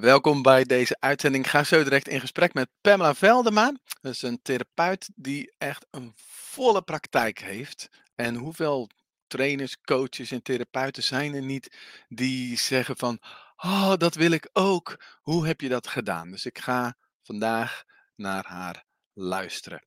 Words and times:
Welkom 0.00 0.42
bij 0.42 0.64
deze 0.64 0.96
uitzending. 0.98 1.44
Ik 1.44 1.50
ga 1.50 1.64
zo 1.64 1.82
direct 1.82 2.08
in 2.08 2.20
gesprek 2.20 2.54
met 2.54 2.68
Pamela 2.80 3.14
Veldema. 3.14 3.72
Dat 4.00 4.12
is 4.12 4.22
een 4.22 4.42
therapeut 4.42 5.10
die 5.14 5.54
echt 5.58 5.86
een 5.90 6.12
volle 6.16 6.82
praktijk 6.82 7.38
heeft. 7.38 7.88
En 8.14 8.34
hoeveel 8.34 8.88
trainers, 9.26 9.80
coaches 9.80 10.30
en 10.30 10.42
therapeuten 10.42 11.02
zijn 11.02 11.34
er 11.34 11.42
niet 11.42 11.76
die 12.08 12.58
zeggen 12.58 12.96
van, 12.96 13.18
oh, 13.56 13.92
dat 13.96 14.14
wil 14.14 14.30
ik 14.30 14.48
ook. 14.52 15.00
Hoe 15.22 15.46
heb 15.46 15.60
je 15.60 15.68
dat 15.68 15.86
gedaan? 15.86 16.30
Dus 16.30 16.46
ik 16.46 16.58
ga 16.58 16.96
vandaag 17.22 17.84
naar 18.14 18.44
haar 18.46 18.84
luisteren. 19.12 19.82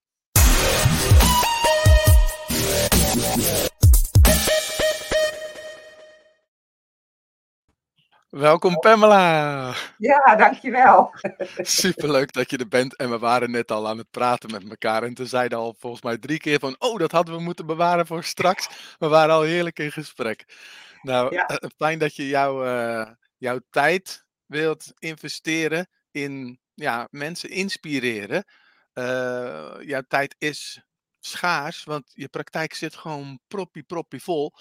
Welkom 8.30 8.80
Pamela. 8.80 9.74
Ja, 9.98 10.36
dankjewel. 10.36 11.14
Superleuk 11.58 12.34
dat 12.34 12.50
je 12.50 12.58
er 12.58 12.68
bent. 12.68 12.96
En 12.96 13.10
we 13.10 13.18
waren 13.20 13.52
net 13.52 13.72
al 13.72 13.88
aan 13.88 13.98
het 13.98 14.12
praten 14.12 14.52
met 14.52 14.70
elkaar. 14.70 15.04
En 15.04 15.14
toen 15.14 15.26
zeiden 15.28 15.58
al 15.58 15.76
volgens 15.80 16.02
mij 16.02 16.18
drie 16.18 16.38
keer 16.40 16.60
van... 16.60 16.76
Oh, 16.80 16.98
dat 17.00 17.12
hadden 17.12 17.36
we 17.36 17.42
moeten 17.42 17.66
bewaren 17.66 18.08
voor 18.08 18.24
straks. 18.24 18.96
We 19.00 19.08
waren 19.08 19.36
al 19.36 19.42
heerlijk 19.42 19.80
in 19.80 19.92
gesprek. 19.92 20.46
Nou, 21.02 21.34
Ja. 21.34 21.46
eh, 21.48 21.70
fijn 21.78 22.00
dat 22.00 22.16
je 22.16 22.28
jouw, 22.28 22.64
eh, 22.66 23.12
jouw 23.38 23.60
tijd 23.70 24.26
wilt 24.46 24.94
investeren 24.98 25.90
in 26.12 26.60
ja, 26.74 27.08
mensen 27.12 27.50
inspireren. 27.50 28.44
Eh, 28.94 29.76
jouw 29.80 30.04
tijd 30.08 30.36
is 30.38 30.82
schaars, 31.20 31.84
want 31.84 32.04
je 32.14 32.28
praktijk 32.28 32.74
zit 32.74 32.96
gewoon 32.96 33.40
proppie, 33.48 33.84
proppie 33.84 34.24
vol. 34.24 34.54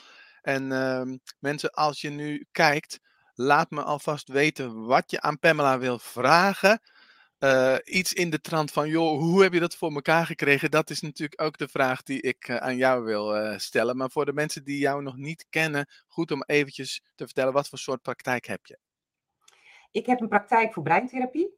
En 0.42 0.72
ehm, 0.72 1.16
mensen, 1.38 1.70
als 1.70 2.00
je 2.00 2.10
nu 2.10 2.46
kijkt, 2.52 2.98
laat 3.36 3.70
me 3.70 3.82
alvast 3.82 4.28
weten 4.28 4.86
wat 4.86 5.10
je 5.10 5.20
aan 5.20 5.38
Pamela 5.38 5.78
wil 5.78 5.98
vragen. 5.98 6.80
Eh, 7.38 7.76
iets 7.84 8.12
in 8.12 8.30
de 8.30 8.40
trant 8.40 8.72
van, 8.72 8.88
joh, 8.88 9.18
hoe 9.18 9.42
heb 9.42 9.52
je 9.52 9.60
dat 9.60 9.76
voor 9.76 9.92
elkaar 9.92 10.26
gekregen? 10.26 10.70
Dat 10.70 10.90
is 10.90 11.00
natuurlijk 11.00 11.42
ook 11.42 11.58
de 11.58 11.68
vraag 11.68 12.02
die 12.02 12.20
ik 12.20 12.48
eh, 12.48 12.56
aan 12.56 12.76
jou 12.76 13.04
wil 13.04 13.36
eh, 13.36 13.58
stellen. 13.58 13.96
Maar 13.96 14.10
voor 14.10 14.24
de 14.24 14.32
mensen 14.32 14.64
die 14.64 14.78
jou 14.78 15.02
nog 15.02 15.16
niet 15.16 15.46
kennen, 15.50 15.88
goed 16.06 16.30
om 16.30 16.42
eventjes 16.46 17.02
te 17.14 17.24
vertellen, 17.24 17.52
wat 17.52 17.68
voor 17.68 17.78
soort 17.78 18.02
praktijk 18.02 18.46
heb 18.46 18.66
je? 18.66 18.78
Ik 19.90 20.06
heb 20.06 20.20
een 20.20 20.28
praktijk 20.28 20.72
voor 20.72 20.82
breintherapie. 20.82 21.54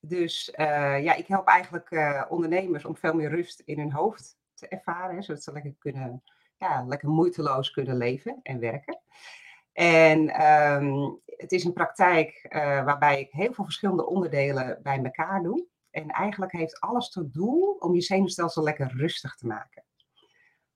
Dus 0.00 0.52
ja, 0.56 1.14
ik 1.14 1.26
help 1.26 1.46
eigenlijk 1.46 1.90
ondernemers 2.28 2.84
om 2.84 2.96
veel 2.96 3.14
meer 3.14 3.30
rust 3.30 3.60
in 3.64 3.78
hun 3.78 3.92
hoofd 3.92 4.36
te 4.54 4.68
ervaren. 4.68 5.22
Zodat 5.22 5.42
ze 5.42 5.52
lekker, 5.52 5.74
kunnen, 5.78 6.22
ja, 6.56 6.84
lekker 6.86 7.08
moeiteloos 7.08 7.70
kunnen 7.70 7.96
leven 7.96 8.40
en 8.42 8.58
werken. 8.58 9.00
En 9.72 10.28
ehm, 10.28 11.10
het 11.24 11.52
is 11.52 11.64
een 11.64 11.72
praktijk 11.72 12.46
eh, 12.48 12.60
waarbij 12.84 13.20
ik 13.20 13.30
heel 13.30 13.52
veel 13.52 13.64
verschillende 13.64 14.06
onderdelen 14.06 14.78
bij 14.82 15.02
elkaar 15.02 15.42
doe. 15.42 15.66
En 15.90 16.08
eigenlijk 16.08 16.52
heeft 16.52 16.80
alles 16.80 17.08
tot 17.08 17.34
doel 17.34 17.76
om 17.78 17.94
je 17.94 18.00
zenuwstelsel 18.00 18.62
lekker 18.62 18.92
rustig 18.96 19.36
te 19.36 19.46
maken. 19.46 19.84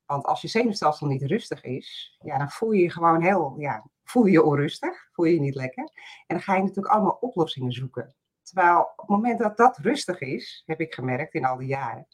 Want 0.06 0.24
als 0.24 0.40
je 0.40 0.48
zenuwstelsel 0.48 1.06
niet 1.06 1.22
rustig 1.22 1.62
is, 1.62 2.18
ja, 2.24 2.38
dan 2.38 2.50
voel 2.50 2.72
je 2.72 2.82
je 2.82 2.90
gewoon 2.90 3.22
heel, 3.22 3.54
ja, 3.58 3.90
voel 4.04 4.24
je 4.24 4.32
je 4.32 4.42
onrustig, 4.42 5.08
voel 5.12 5.24
je 5.24 5.34
je 5.34 5.40
niet 5.40 5.54
lekker. 5.54 5.84
En 6.26 6.36
dan 6.36 6.40
ga 6.40 6.54
je 6.54 6.62
natuurlijk 6.62 6.94
allemaal 6.94 7.18
oplossingen 7.20 7.72
zoeken. 7.72 8.14
Terwijl 8.42 8.80
op 8.80 8.96
het 8.96 9.08
moment 9.08 9.38
dat 9.38 9.56
dat 9.56 9.76
rustig 9.76 10.20
is, 10.20 10.62
heb 10.66 10.80
ik 10.80 10.94
gemerkt 10.94 11.34
in 11.34 11.44
al 11.44 11.56
die 11.56 11.68
jaren, 11.68 12.06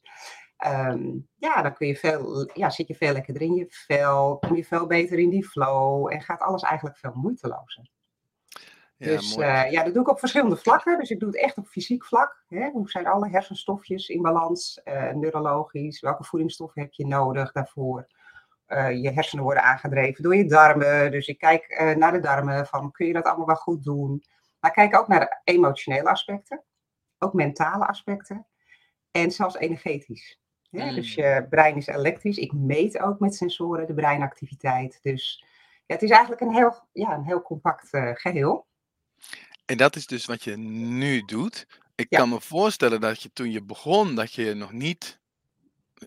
ehm, 0.62 1.18
ja, 1.34 1.62
dan 1.62 1.74
kun 1.74 1.86
je 1.86 1.96
veel, 1.96 2.50
ja, 2.54 2.70
zit 2.70 2.88
je 2.88 2.94
veel 2.94 3.12
lekkerder 3.12 3.42
in 3.42 3.54
je 3.54 3.66
vel, 3.68 4.38
kom 4.38 4.56
je 4.56 4.64
veel 4.64 4.86
beter 4.86 5.18
in 5.18 5.30
die 5.30 5.48
flow 5.48 6.12
en 6.12 6.22
gaat 6.22 6.40
alles 6.40 6.62
eigenlijk 6.62 6.98
veel 6.98 7.12
moeitelozer. 7.14 7.90
Ja, 9.02 9.08
dus 9.08 9.36
eh, 9.36 9.70
ja, 9.70 9.84
dat 9.84 9.94
doe 9.94 10.02
ik 10.02 10.08
op 10.08 10.18
verschillende 10.18 10.56
vlakken. 10.56 10.98
Dus 10.98 11.10
ik 11.10 11.20
doe 11.20 11.28
het 11.28 11.38
echt 11.38 11.58
op 11.58 11.66
fysiek 11.66 12.04
vlak. 12.04 12.44
Hè? 12.48 12.70
Hoe 12.70 12.90
zijn 12.90 13.06
alle 13.06 13.28
hersenstofjes 13.28 14.08
in 14.08 14.22
balans, 14.22 14.80
eh, 14.82 15.12
neurologisch? 15.12 16.00
Welke 16.00 16.24
voedingsstoffen 16.24 16.82
heb 16.82 16.92
je 16.92 17.06
nodig 17.06 17.52
daarvoor? 17.52 18.06
Eh, 18.66 19.02
je 19.02 19.10
hersenen 19.10 19.44
worden 19.44 19.62
aangedreven 19.62 20.22
door 20.22 20.36
je 20.36 20.46
darmen. 20.46 21.10
Dus 21.10 21.26
ik 21.26 21.38
kijk 21.38 21.94
naar 21.96 22.12
de 22.12 22.20
darmen 22.20 22.66
van 22.66 22.90
kun 22.90 23.06
je 23.06 23.12
dat 23.12 23.24
allemaal 23.24 23.46
wel 23.46 23.56
goed 23.56 23.84
doen? 23.84 24.22
Maar 24.60 24.70
ik 24.70 24.76
kijk 24.76 24.96
ook 24.96 25.08
naar 25.08 25.20
de 25.20 25.52
emotionele 25.52 26.10
aspecten, 26.10 26.62
ook 27.18 27.32
mentale 27.32 27.86
aspecten 27.86 28.46
en 29.10 29.30
zelfs 29.30 29.56
energetisch. 29.56 30.41
Hè? 30.72 30.88
Mm. 30.88 30.94
Dus 30.94 31.14
je 31.14 31.46
brein 31.50 31.76
is 31.76 31.86
elektrisch. 31.86 32.36
Ik 32.36 32.52
meet 32.52 32.98
ook 32.98 33.18
met 33.20 33.34
sensoren 33.34 33.86
de 33.86 33.94
breinactiviteit. 33.94 34.98
Dus 35.02 35.44
ja, 35.86 35.94
het 35.94 36.02
is 36.02 36.10
eigenlijk 36.10 36.40
een 36.40 36.54
heel, 36.54 36.86
ja, 36.92 37.14
een 37.14 37.24
heel 37.24 37.42
compact 37.42 37.92
eh, 37.92 38.10
geheel. 38.14 38.66
En 39.64 39.76
dat 39.76 39.96
is 39.96 40.06
dus 40.06 40.24
wat 40.26 40.42
je 40.44 40.56
nu 40.56 41.20
doet. 41.24 41.66
Ik 41.94 42.06
Ja. 42.08 42.18
kan 42.18 42.28
me 42.28 42.40
voorstellen 42.40 43.00
dat 43.00 43.22
je 43.22 43.30
toen 43.32 43.50
je 43.50 43.62
begon, 43.62 44.14
dat 44.14 44.32
je 44.32 44.54
nog 44.54 44.72
niet 44.72 45.20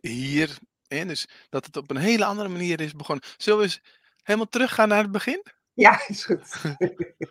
hier, 0.01 0.57
hè, 0.87 1.05
dus 1.05 1.27
dat 1.49 1.65
het 1.65 1.77
op 1.77 1.89
een 1.89 1.97
hele 1.97 2.25
andere 2.25 2.49
manier 2.49 2.81
is 2.81 2.93
begonnen. 2.93 3.25
Zullen 3.37 3.59
we 3.59 3.65
eens 3.65 3.81
helemaal 4.23 4.49
teruggaan 4.49 4.87
naar 4.87 5.01
het 5.01 5.11
begin? 5.11 5.43
Ja, 5.73 5.99
is 6.07 6.25
goed. 6.25 6.61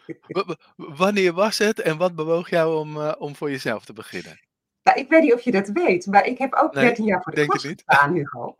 Wanneer 0.76 1.32
was 1.32 1.58
het 1.58 1.80
en 1.80 1.96
wat 1.96 2.14
bewoog 2.14 2.50
jou 2.50 2.78
om, 2.78 3.00
eh, 3.00 3.12
om 3.18 3.36
voor 3.36 3.50
jezelf 3.50 3.84
te 3.84 3.92
beginnen? 3.92 4.40
Nou, 4.84 4.98
ik 4.98 5.08
weet 5.08 5.22
niet 5.22 5.34
of 5.34 5.40
je 5.40 5.50
dat 5.50 5.68
weet, 5.68 6.06
maar 6.06 6.26
ik 6.26 6.38
heb 6.38 6.54
ook 6.54 6.74
Nee, 6.74 6.84
13 6.84 7.04
jaar 7.04 7.22
voor 7.22 7.34
de 7.34 7.40
niet. 7.40 7.82
gestaan, 7.86 8.14
Hugo. 8.14 8.56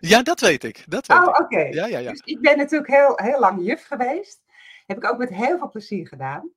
Ja, 0.00 0.22
dat 0.22 0.40
weet 0.40 0.64
ik. 0.64 0.84
Dat 0.86 1.06
weet 1.06 1.18
Oh, 1.18 1.26
oké. 1.26 1.60
Ja, 1.60 1.86
ja, 1.86 1.98
ja. 1.98 2.10
Dus 2.10 2.20
ik 2.24 2.40
ben 2.40 2.56
natuurlijk 2.58 2.90
heel, 2.90 3.12
heel 3.16 3.40
lang 3.40 3.66
juf 3.66 3.86
geweest. 3.86 4.42
Heb 4.86 4.96
ik 4.96 5.10
ook 5.10 5.18
met 5.18 5.28
heel 5.28 5.58
veel 5.58 5.70
plezier 5.70 6.08
gedaan. 6.08 6.50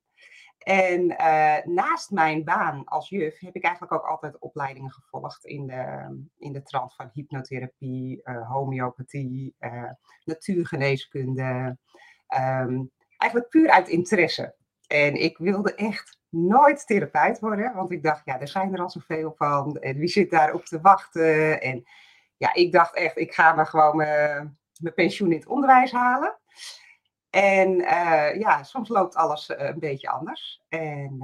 En 0.58 1.18
eh, 1.18 1.64
naast 1.64 2.10
mijn 2.10 2.44
baan 2.44 2.84
als 2.84 3.08
juf 3.08 3.38
heb 3.38 3.54
ik 3.56 3.62
eigenlijk 3.64 3.92
ook 3.92 4.04
altijd 4.04 4.38
opleidingen 4.38 4.90
gevolgd 4.90 5.44
in 5.44 5.66
de, 5.66 6.16
in 6.38 6.52
de 6.52 6.62
trant 6.62 6.94
van 6.94 7.10
hypnotherapie, 7.12 8.22
eh, 8.22 8.50
homeopathie, 8.50 9.54
eh, 9.58 9.90
natuurgeneeskunde. 10.24 11.78
Ehm, 12.26 12.82
eigenlijk 13.16 13.50
puur 13.50 13.70
uit 13.70 13.88
interesse. 13.88 14.54
En 14.86 15.14
ik 15.14 15.38
wilde 15.38 15.74
echt 15.74 16.18
nooit 16.30 16.86
therapeut 16.86 17.38
worden, 17.38 17.74
want 17.74 17.90
ik 17.90 18.02
dacht, 18.02 18.24
ja, 18.24 18.40
er 18.40 18.48
zijn 18.48 18.74
er 18.74 18.80
al 18.80 18.90
zoveel 18.90 19.34
van. 19.36 19.76
En 19.76 19.96
wie 19.96 20.08
zit 20.08 20.30
daarop 20.30 20.64
te 20.64 20.80
wachten? 20.80 21.60
En 21.60 21.84
ja, 22.36 22.54
ik 22.54 22.72
dacht 22.72 22.94
echt, 22.94 23.16
ik 23.16 23.34
ga 23.34 23.54
maar 23.54 23.66
gewoon 23.66 23.96
mijn, 23.96 24.58
mijn 24.80 24.94
pensioen 24.94 25.32
in 25.32 25.38
het 25.38 25.48
onderwijs 25.48 25.92
halen. 25.92 26.38
En 27.30 27.80
eh, 27.80 28.38
ja, 28.40 28.62
soms 28.62 28.88
loopt 28.88 29.14
alles 29.14 29.48
eh, 29.48 29.68
een 29.68 29.78
beetje 29.78 30.08
anders. 30.08 30.62
En 30.68 31.18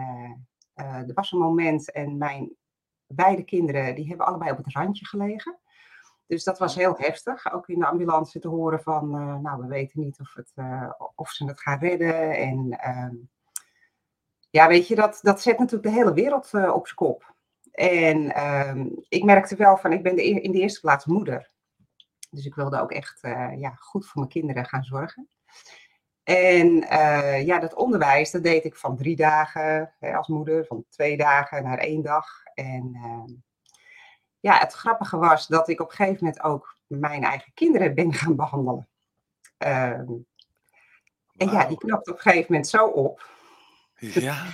eh, 0.74 1.08
er 1.08 1.14
was 1.14 1.32
een 1.32 1.38
moment 1.38 1.92
en 1.92 2.18
mijn 2.18 2.56
beide 3.06 3.44
kinderen, 3.44 3.94
die 3.94 4.08
hebben 4.08 4.26
allebei 4.26 4.50
op 4.50 4.56
het 4.56 4.72
randje 4.72 5.06
gelegen. 5.06 5.58
Dus 6.26 6.44
dat 6.44 6.58
was 6.58 6.74
heel 6.74 6.94
heftig. 6.96 7.52
Ook 7.52 7.68
in 7.68 7.78
de 7.78 7.86
ambulance 7.86 8.40
te 8.40 8.48
horen 8.48 8.80
van, 8.80 9.10
nou, 9.42 9.62
we 9.62 9.66
weten 9.66 10.00
niet 10.00 10.20
of, 10.20 10.34
het, 10.34 10.52
of 11.14 11.30
ze 11.30 11.46
het 11.46 11.60
gaan 11.60 11.78
redden. 11.78 12.36
En 12.36 12.70
ehm, 12.70 13.14
ja, 14.56 14.68
weet 14.68 14.88
je, 14.88 14.94
dat, 14.94 15.18
dat 15.22 15.42
zet 15.42 15.58
natuurlijk 15.58 15.88
de 15.88 15.94
hele 15.94 16.12
wereld 16.12 16.54
eh, 16.54 16.74
op 16.74 16.86
zijn 16.86 16.96
kop. 16.96 17.34
En 17.72 18.34
ehm, 18.34 18.88
ik 19.08 19.24
merkte 19.24 19.56
wel 19.56 19.76
van, 19.76 19.92
ik 19.92 20.02
ben 20.02 20.16
de, 20.16 20.22
in 20.22 20.52
de 20.52 20.60
eerste 20.60 20.80
plaats 20.80 21.04
moeder. 21.04 21.50
Dus 22.30 22.46
ik 22.46 22.54
wilde 22.54 22.80
ook 22.80 22.92
echt 22.92 23.22
eh, 23.22 23.52
ja, 23.58 23.74
goed 23.74 24.06
voor 24.06 24.18
mijn 24.20 24.32
kinderen 24.32 24.66
gaan 24.66 24.84
zorgen. 24.84 25.28
En 26.22 26.88
eh, 26.88 27.46
ja, 27.46 27.58
dat 27.58 27.74
onderwijs, 27.74 28.30
dat 28.30 28.42
deed 28.42 28.64
ik 28.64 28.76
van 28.76 28.96
drie 28.96 29.16
dagen 29.16 29.94
hè, 29.98 30.16
als 30.16 30.28
moeder, 30.28 30.66
van 30.66 30.84
twee 30.88 31.16
dagen 31.16 31.62
naar 31.62 31.78
één 31.78 32.02
dag. 32.02 32.26
En 32.54 32.90
ehm, 32.94 33.32
ja, 34.40 34.58
het 34.58 34.72
grappige 34.72 35.16
was 35.16 35.46
dat 35.46 35.68
ik 35.68 35.80
op 35.80 35.90
een 35.90 35.96
gegeven 35.96 36.24
moment 36.24 36.42
ook 36.42 36.78
mijn 36.86 37.24
eigen 37.24 37.52
kinderen 37.54 37.94
ben 37.94 38.12
gaan 38.12 38.36
behandelen. 38.36 38.88
Ehm, 39.58 40.12
en 41.36 41.50
ja, 41.50 41.66
die 41.66 41.78
knapte 41.78 42.10
op 42.10 42.16
een 42.16 42.22
gegeven 42.22 42.46
moment 42.48 42.68
zo 42.68 42.86
op. 42.86 43.34
Ja, 43.96 44.44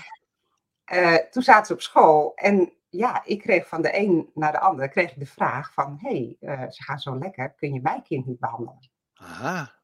Eh, 0.85 1.17
toen 1.17 1.43
zaten 1.43 1.67
ze 1.67 1.73
op 1.73 1.81
school 1.81 2.33
en 2.35 2.73
ja, 2.89 3.23
ik 3.25 3.41
kreeg 3.41 3.69
van 3.69 3.83
de 3.83 3.99
een 3.99 4.31
naar 4.35 4.53
de 4.53 4.61
ander 4.61 4.89
kreeg 4.89 5.11
ik 5.11 5.19
de 5.19 5.27
vraag 5.27 5.73
van, 5.73 5.99
hé, 6.01 6.37
hey, 6.39 6.57
eh, 6.57 6.71
ze 6.71 6.83
gaan 6.83 6.99
zo 6.99 7.19
lekker, 7.19 7.53
kun 7.53 7.73
je 7.73 7.81
mijn 7.81 8.03
kind 8.03 8.27
niet 8.27 8.39
behandelen? 8.39 8.91
aha. 9.15 9.81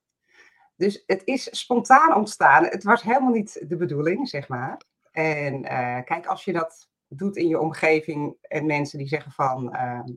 Dus 0.76 1.02
het 1.06 1.22
is 1.24 1.58
spontaan 1.58 2.14
ontstaan. 2.14 2.64
Het 2.64 2.82
was 2.84 3.02
helemaal 3.02 3.32
niet 3.32 3.64
de 3.68 3.76
bedoeling, 3.76 4.28
zeg 4.28 4.48
maar. 4.48 4.80
En 5.10 5.64
eh, 5.64 6.04
kijk, 6.04 6.26
als 6.26 6.44
je 6.44 6.52
dat 6.52 6.88
doet 7.08 7.36
in 7.36 7.48
je 7.48 7.60
omgeving 7.60 8.36
en 8.40 8.66
mensen 8.66 8.98
die 8.98 9.08
zeggen 9.08 9.32
van, 9.32 9.74
ehm, 9.74 10.08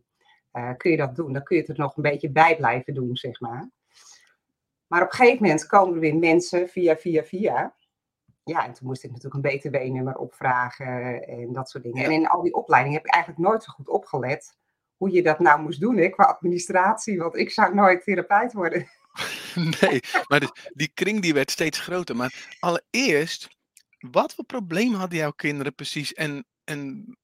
eh, 0.51 0.71
kun 0.77 0.91
je 0.91 0.97
dat 0.97 1.15
doen? 1.15 1.33
Dan 1.33 1.44
kun 1.44 1.55
je 1.55 1.61
het 1.61 1.71
er 1.71 1.77
nog 1.77 1.95
een 1.95 2.03
beetje 2.03 2.29
bij 2.31 2.55
blijven 2.55 2.94
doen, 2.94 3.15
zeg 3.15 3.39
maar. 3.39 3.69
Maar 4.87 5.01
op 5.01 5.11
een 5.11 5.15
gegeven 5.15 5.41
moment 5.41 5.65
komen 5.65 5.94
er 5.94 5.99
weer 5.99 6.15
mensen 6.15 6.69
via, 6.69 6.97
via, 6.97 7.23
via. 7.23 7.75
Ja, 8.43 8.65
en 8.65 8.73
toen 8.73 8.88
moest 8.88 9.03
ik 9.03 9.11
natuurlijk 9.11 9.45
een 9.45 9.59
btw-nummer 9.59 10.15
opvragen 10.15 11.27
en 11.27 11.53
dat 11.53 11.69
soort 11.69 11.83
dingen. 11.83 12.01
Ja. 12.01 12.07
En 12.07 12.11
in 12.11 12.27
al 12.27 12.41
die 12.41 12.53
opleidingen 12.53 12.97
heb 12.97 13.07
ik 13.07 13.13
eigenlijk 13.13 13.43
nooit 13.43 13.63
zo 13.63 13.71
goed 13.71 13.89
opgelet 13.89 14.57
hoe 14.97 15.11
je 15.11 15.23
dat 15.23 15.39
nou 15.39 15.61
moest 15.61 15.79
doen 15.79 15.97
hè, 15.97 16.09
qua 16.09 16.23
administratie. 16.23 17.17
Want 17.17 17.35
ik 17.35 17.51
zou 17.51 17.75
nooit 17.75 18.03
therapeut 18.03 18.53
worden. 18.53 18.88
Nee, 19.81 19.99
maar 20.27 20.39
dus 20.39 20.51
die 20.73 20.91
kring 20.93 21.21
die 21.21 21.33
werd 21.33 21.51
steeds 21.51 21.79
groter. 21.79 22.15
Maar 22.15 22.55
allereerst 22.59 23.47
wat 23.99 24.33
voor 24.33 24.45
probleem 24.45 24.94
hadden 24.94 25.17
jouw 25.17 25.31
kinderen 25.31 25.75
precies? 25.75 26.13
En, 26.13 26.45
en 26.63 27.17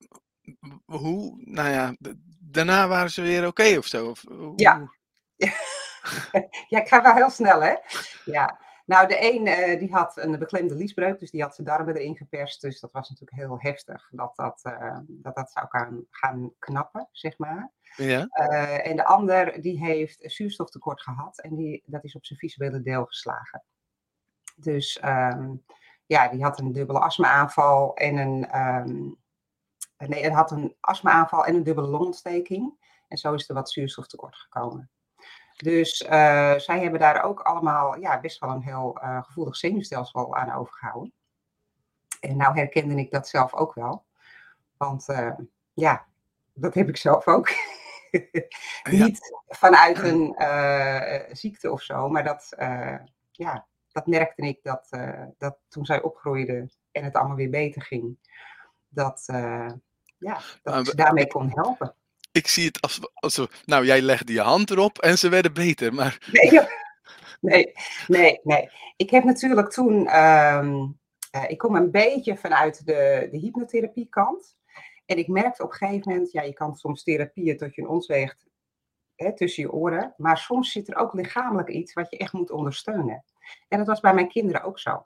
hoe, 0.86 1.42
nou 1.46 1.70
ja, 1.70 1.96
daarna 2.40 2.88
waren 2.88 3.12
ze 3.12 3.22
weer 3.22 3.48
oké 3.48 3.78
of 3.78 3.86
zo? 3.86 4.10
Of, 4.10 4.24
Ja. 4.56 4.94
Ja, 6.68 6.80
ik 6.80 6.88
ga 6.88 7.02
wel 7.02 7.14
heel 7.14 7.30
snel, 7.30 7.62
hè? 7.62 7.74
Ja. 8.26 8.60
Nou, 8.88 9.08
de 9.08 9.34
een 9.34 9.48
eh, 9.48 9.80
die 9.80 9.94
had 9.94 10.18
een 10.18 10.40
beklemde 10.40 10.76
liesbreuk, 10.76 11.20
dus 11.20 11.32
die 11.32 11.42
had 11.42 11.56
zijn 11.56 11.68
darmen 11.68 11.96
erin 11.96 12.18
geperst. 12.18 12.62
Dus 12.62 12.80
dat 12.80 12.92
was 12.92 13.10
natuurlijk 13.10 13.38
heel 13.38 13.60
heftig 13.60 14.10
dat 14.12 14.36
dat, 14.36 14.60
eh, 14.64 14.98
dat, 15.08 15.36
dat 15.36 15.52
zou 15.52 15.66
gaan, 15.70 16.06
gaan 16.10 16.54
knappen, 16.60 17.08
zeg 17.12 17.38
maar. 17.38 17.72
Ja? 17.96 18.28
Eh, 18.30 18.88
en 18.88 18.96
de 18.96 19.06
ander 19.06 19.62
die 19.62 19.86
heeft 19.86 20.18
zuurstoftekort 20.32 21.02
gehad 21.02 21.40
en 21.40 21.56
die, 21.56 21.84
dat 21.86 22.04
is 22.04 22.16
op 22.16 22.26
zijn 22.26 22.40
visuele 22.40 22.82
deel 22.82 23.06
geslagen. 23.06 23.64
Dus 24.56 25.00
ehm, 25.00 25.56
ja, 26.06 26.28
die 26.28 26.44
had 26.44 26.60
een 26.60 26.72
dubbele 26.72 27.00
astma-aanval 27.00 27.96
en 27.96 28.18
een, 28.18 28.50
ehm, 28.50 29.10
nee, 29.98 30.22
hij 30.22 30.32
had 30.32 30.52
een 30.52 30.76
astma-aanval 30.80 31.46
en 31.46 31.56
een 31.56 31.64
dubbele 31.64 31.88
longontsteking. 31.88 32.86
En 33.08 33.18
zo 33.18 33.34
is 33.34 33.50
er 33.50 33.56
wat 33.56 33.72
zuurstoftekort 33.72 34.36
gekomen. 34.36 34.90
Dus 35.58 36.04
eh, 36.04 36.58
zij 36.58 36.82
hebben 36.82 37.00
daar 37.00 37.24
ook 37.24 37.40
allemaal 37.40 38.00
ja, 38.00 38.20
best 38.20 38.40
wel 38.40 38.50
een 38.50 38.62
heel 38.62 38.98
eh, 39.02 39.24
gevoelig 39.24 39.56
zenuwstelsel 39.56 40.36
aan 40.36 40.52
overgehouden. 40.52 41.14
En 42.20 42.38
nou 42.38 42.56
herkende 42.58 42.96
ik 42.96 43.12
dat 43.12 43.28
zelf 43.28 43.54
ook 43.54 43.74
wel. 43.74 44.06
Want 44.78 45.10
eh, 45.10 45.34
ja, 45.74 46.06
dat 46.54 46.74
heb 46.74 46.90
ik 46.90 46.98
zelf 46.98 47.28
ook. 47.28 47.50
Ja. 48.84 49.06
Niet 49.06 49.44
vanuit 49.48 49.98
een 50.00 50.36
ziekte 51.32 51.72
of 51.72 51.82
zo, 51.82 52.10
maar 52.10 52.24
dat, 52.24 52.54
ja, 53.32 53.68
dat 53.92 54.08
merkte 54.08 54.42
ik 54.42 54.60
dat, 54.64 54.90
dat 55.38 55.58
toen 55.68 55.86
zij 55.86 56.02
opgroeide 56.02 56.70
en 56.92 57.04
het 57.04 57.16
allemaal 57.16 57.36
weer 57.36 57.50
beter 57.50 57.82
ging, 57.82 58.18
dat, 58.88 59.26
ja, 60.18 60.40
dat 60.64 60.80
ik 60.80 60.86
ze 60.86 60.96
daarmee 60.96 61.28
kon 61.28 61.52
helpen. 61.54 61.96
Ik 62.38 62.48
zie 62.48 62.66
het 62.66 62.82
als, 62.82 63.00
als 63.14 63.48
nou 63.66 63.86
jij 63.86 64.02
legde 64.02 64.34
je 64.34 64.42
hand 64.42 64.70
erop 64.70 64.98
en 64.98 65.18
ze 65.18 65.30
werden 65.30 65.54
beter, 65.54 65.94
maar 65.94 66.18
Nee, 66.32 66.62
nee, 67.42 67.74
nee, 68.08 68.40
nee. 68.44 68.70
Ik 68.96 69.10
heb 69.10 69.24
natuurlijk 69.24 69.70
toen, 69.70 70.08
ehm, 70.08 70.88
eh, 71.32 71.50
ik 71.50 71.58
kom 71.58 71.76
een 71.76 71.92
beetje 71.92 72.38
vanuit 72.38 72.86
de, 72.86 73.28
de 73.32 73.38
hypnotherapie 73.38 74.08
kant. 74.10 74.58
En 75.06 75.18
ik 75.18 75.28
merkte 75.28 75.64
op 75.64 75.72
een 75.72 75.76
gegeven 75.78 76.12
moment, 76.12 76.32
ja, 76.32 76.42
je 76.42 76.54
kan 76.54 76.76
soms 76.76 77.04
therapieën 77.04 77.58
tot 77.58 77.76
je 77.76 77.82
een 77.82 77.88
ons 77.88 78.08
weegt 78.08 78.46
hè, 79.16 79.36
tussen 79.36 79.64
je 79.64 79.72
oren. 79.72 80.14
Maar 80.18 80.38
soms 80.38 80.72
zit 80.72 80.88
er 80.88 80.96
ook 80.96 81.14
lichamelijk 81.14 81.70
iets 81.70 81.94
wat 81.94 82.10
je 82.10 82.18
echt 82.18 82.34
moet 82.34 82.52
ondersteunen. 82.52 83.24
En 83.68 83.78
dat 83.78 83.88
was 83.88 84.00
bij 84.00 84.14
mijn 84.14 84.30
kinderen 84.30 84.64
ook 84.64 84.80
zo. 84.80 85.06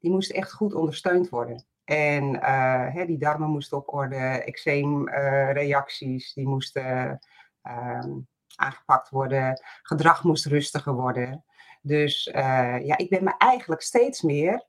Die 0.00 0.10
moesten 0.10 0.36
echt 0.36 0.52
goed 0.52 0.74
ondersteund 0.74 1.28
worden. 1.28 1.66
En 1.86 2.42
eh, 2.42 3.06
die 3.06 3.18
darmen 3.18 3.50
moesten 3.50 3.76
op 3.76 3.94
orde, 3.94 4.16
eczeemreacties, 4.16 6.32
die 6.32 6.46
moesten 6.46 7.18
ehm, 7.62 8.10
aangepakt 8.56 9.08
worden, 9.08 9.60
gedrag 9.82 10.24
moest 10.24 10.46
rustiger 10.46 10.92
worden. 10.92 11.44
Dus 11.80 12.26
eh, 12.26 12.86
ja, 12.86 12.96
ik 12.96 13.08
ben 13.08 13.24
me 13.24 13.34
eigenlijk 13.38 13.82
steeds 13.82 14.22
meer, 14.22 14.66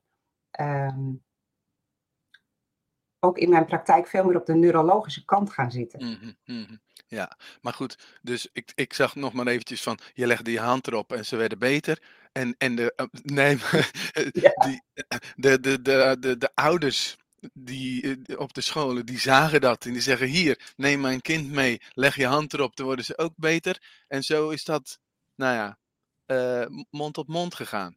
ehm, 0.50 1.12
ook 3.18 3.38
in 3.38 3.50
mijn 3.50 3.66
praktijk, 3.66 4.06
veel 4.06 4.24
meer 4.24 4.36
op 4.36 4.46
de 4.46 4.54
neurologische 4.54 5.24
kant 5.24 5.52
gaan 5.52 5.70
zitten. 5.70 6.04
Mhm, 6.04 6.32
mhm. 6.44 6.76
Ja, 7.06 7.36
maar 7.60 7.72
goed, 7.72 8.18
dus 8.22 8.48
ik, 8.52 8.72
ik 8.74 8.92
zag 8.92 9.14
nog 9.14 9.32
maar 9.32 9.46
eventjes 9.46 9.82
van, 9.82 9.98
je 10.14 10.26
legde 10.26 10.52
je 10.52 10.60
hand 10.60 10.86
erop 10.86 11.12
en 11.12 11.26
ze 11.26 11.36
werden 11.36 11.58
beter. 11.58 12.02
En, 12.32 12.54
en 12.58 12.74
de, 12.74 12.92
eh, 12.96 13.06
nee, 13.22 13.56
eh, 14.12 14.26
Ja. 14.32 14.52
die, 14.66 14.82
de, 15.36 15.60
de, 15.60 15.82
de, 15.82 16.16
de, 16.20 16.36
de 16.38 16.50
ouders 16.54 17.16
die, 17.52 18.18
eh, 18.26 18.40
op 18.40 18.54
de 18.54 18.60
scholen, 18.60 19.06
die 19.06 19.18
zagen 19.18 19.60
dat 19.60 19.84
en 19.84 19.92
die 19.92 20.02
zeggen, 20.02 20.26
hier, 20.26 20.72
neem 20.76 21.00
mijn 21.00 21.20
kind 21.20 21.50
mee, 21.50 21.80
leg 21.92 22.16
je 22.16 22.26
hand 22.26 22.54
erop, 22.54 22.76
dan 22.76 22.86
worden 22.86 23.04
ze 23.04 23.18
ook 23.18 23.32
beter. 23.36 23.82
En 24.08 24.22
zo 24.22 24.48
is 24.48 24.64
dat, 24.64 24.98
nou 25.34 25.54
ja, 25.54 25.78
eh, 26.26 26.66
mond 26.90 27.14
tot 27.14 27.28
mond 27.28 27.54
gegaan. 27.54 27.96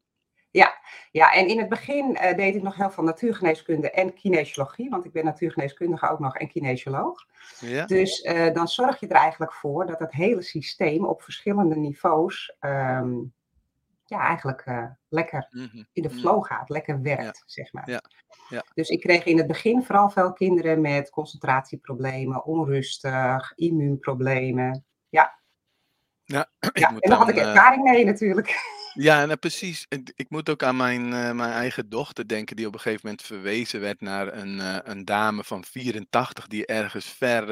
Ja, 1.12 1.34
en 1.34 1.48
in 1.48 1.60
het 1.60 1.70
begin 1.70 2.16
eh, 2.16 2.38
deed 2.38 2.56
ik 2.56 2.62
nog 2.62 2.76
heel 2.76 2.92
veel 2.92 3.04
natuurgeneeskunde 3.04 3.92
en 3.92 4.14
kinesiologie, 4.14 4.90
want 4.90 5.06
ik 5.06 5.12
ben 5.12 5.26
natuurgeneeskundige 5.26 6.10
ook 6.10 6.20
nog 6.20 6.38
en 6.38 6.48
kinesioloog. 6.48 7.26
Ja? 7.60 7.86
Dus 7.86 8.22
eh, 8.22 8.54
dan 8.54 8.68
zorg 8.68 9.00
je 9.00 9.08
er 9.08 9.16
eigenlijk 9.16 9.54
voor 9.54 9.86
dat 9.86 10.00
het 10.00 10.12
hele 10.12 10.42
systeem 10.42 11.06
op 11.06 11.22
verschillende 11.22 11.76
niveaus 11.76 12.56
ehm, 12.60 13.14
ja, 14.12 14.20
eigenlijk 14.20 14.62
eh, 14.66 14.86
lekker 15.10 15.48
Mhm, 15.50 15.84
in 15.94 16.04
de 16.04 16.10
mhm. 16.10 16.18
flow 16.18 16.46
gaat, 16.46 16.70
lekker 16.70 17.02
werkt, 17.02 17.44
zeg 17.46 17.74
maar. 17.74 17.90
Ja, 17.90 18.02
ja. 18.50 18.64
Dus 18.74 18.90
ik 18.90 19.00
kreeg 19.00 19.24
in 19.24 19.38
het 19.38 19.48
begin 19.48 19.84
vooral 19.84 20.10
veel 20.10 20.34
kinderen 20.34 20.82
met 20.82 21.10
concentratieproblemen, 21.10 22.46
onrustig, 22.46 23.52
immuunproblemen. 23.56 24.86
Ja, 25.10 25.40
Ja, 26.26 26.50
en 26.60 27.00
daar 27.00 27.18
had 27.18 27.30
ik 27.30 27.36
eh, 27.36 27.48
ervaring 27.48 27.84
mee 27.84 28.06
natuurlijk. 28.06 28.56
Ja, 28.94 29.26
nou 29.26 29.38
precies. 29.38 29.86
Ik, 30.16 30.30
moet 30.30 30.50
ook 30.50 30.64
aan 30.64 30.76
mijn, 30.76 31.14
eh, 31.14 31.32
mijn 31.32 31.52
eigen 31.52 31.90
dochter 31.90 32.28
denken, 32.28 32.56
die 32.56 32.68
op 32.68 32.74
een 32.74 32.80
gegeven 32.80 33.02
moment 33.04 33.26
verwezen 33.26 33.80
werd 33.80 34.02
naar 34.02 34.34
een, 34.34 34.90
een 34.90 35.06
dame 35.06 35.44
van 35.44 35.64
84 35.66 36.48
die 36.48 36.66
ergens 36.66 37.06
ver 37.06 37.50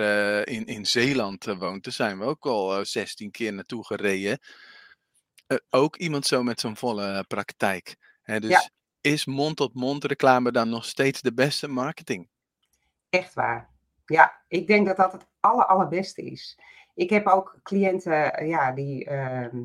in, 0.48 0.66
in 0.66 0.86
Zeeland 0.86 1.46
woont. 1.46 1.84
Daar 1.84 1.94
zijn 1.94 2.20
we 2.20 2.26
ook 2.26 2.46
al 2.46 2.78
eh, 2.78 2.84
16 2.84 3.32
keer 3.32 3.54
naartoe 3.54 3.86
gereden. 3.86 4.40
Eh, 5.50 5.58
ook 5.70 5.96
iemand 5.96 6.26
zo 6.26 6.44
met 6.44 6.60
zo'n 6.60 6.76
volle 6.76 7.26
praktijk. 7.28 7.96
Hè, 8.22 8.40
dus 8.40 8.50
Ja. 8.50 8.70
is 9.02 9.26
mond-tot-mond 9.26 10.04
reclame 10.04 10.52
dan 10.52 10.70
nog 10.70 10.86
steeds 10.86 11.22
de 11.22 11.34
beste 11.34 11.68
marketing? 11.68 12.30
Echt 13.10 13.34
waar. 13.34 13.70
Ja, 14.06 14.42
ik 14.48 14.68
denk 14.68 14.88
dat 14.88 14.98
dat 14.98 15.12
het 15.12 15.26
aller, 15.40 15.66
allerbeste 15.66 16.22
is. 16.22 16.60
Ik 16.94 17.10
heb 17.10 17.28
ook 17.28 17.60
cliënten, 17.64 18.34
eh, 18.34 18.48
ja, 18.48 18.72
die, 18.72 19.06
ehm, 19.06 19.64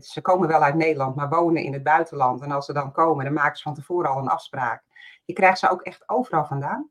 ze 0.00 0.20
komen 0.20 0.48
wel 0.48 0.62
uit 0.62 0.74
Nederland, 0.74 1.16
maar 1.16 1.28
wonen 1.28 1.62
in 1.62 1.72
het 1.72 1.82
buitenland. 1.82 2.42
En 2.42 2.50
als 2.50 2.66
ze 2.66 2.72
dan 2.72 2.92
komen, 2.92 3.24
dan 3.24 3.34
maken 3.34 3.56
ze 3.56 3.62
van 3.62 3.74
tevoren 3.74 4.10
al 4.10 4.18
een 4.18 4.28
afspraak. 4.28 4.82
Je 5.24 5.32
krijgt 5.32 5.58
ze 5.58 5.70
ook 5.70 5.82
echt 5.82 6.08
overal 6.08 6.44
vandaan. 6.44 6.90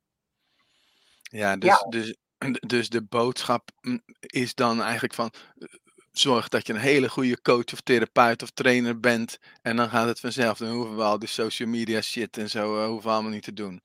Ja, 1.22 1.58
dus, 1.58 1.70
Ja. 1.70 1.90
Dus, 1.90 2.18
dus 2.76 2.90
de 2.90 3.04
boodschap 3.04 3.70
mm, 3.82 4.02
is 4.20 4.56
dan 4.56 4.82
eigenlijk 4.82 5.14
van 5.14 5.32
eh, 5.58 5.68
zorg 6.12 6.48
dat 6.50 6.68
je 6.68 6.74
een 6.74 6.80
hele 6.80 7.10
goede 7.10 7.42
coach 7.42 7.74
of 7.74 7.82
therapeut 7.82 8.42
of 8.44 8.50
trainer 8.50 9.00
bent 9.00 9.40
en 9.62 9.76
dan 9.76 9.90
gaat 9.90 10.08
het 10.08 10.20
vanzelf. 10.20 10.58
Dan 10.58 10.70
hoeven 10.70 10.96
we 10.96 11.04
al 11.04 11.20
die 11.20 11.30
social 11.30 11.70
media 11.70 12.02
shit 12.02 12.38
en 12.38 12.50
zo 12.50 12.80
eh, 12.82 12.86
hoeven 12.88 13.08
we 13.08 13.14
allemaal 13.14 13.32
niet 13.32 13.44
te 13.44 13.54
doen. 13.54 13.82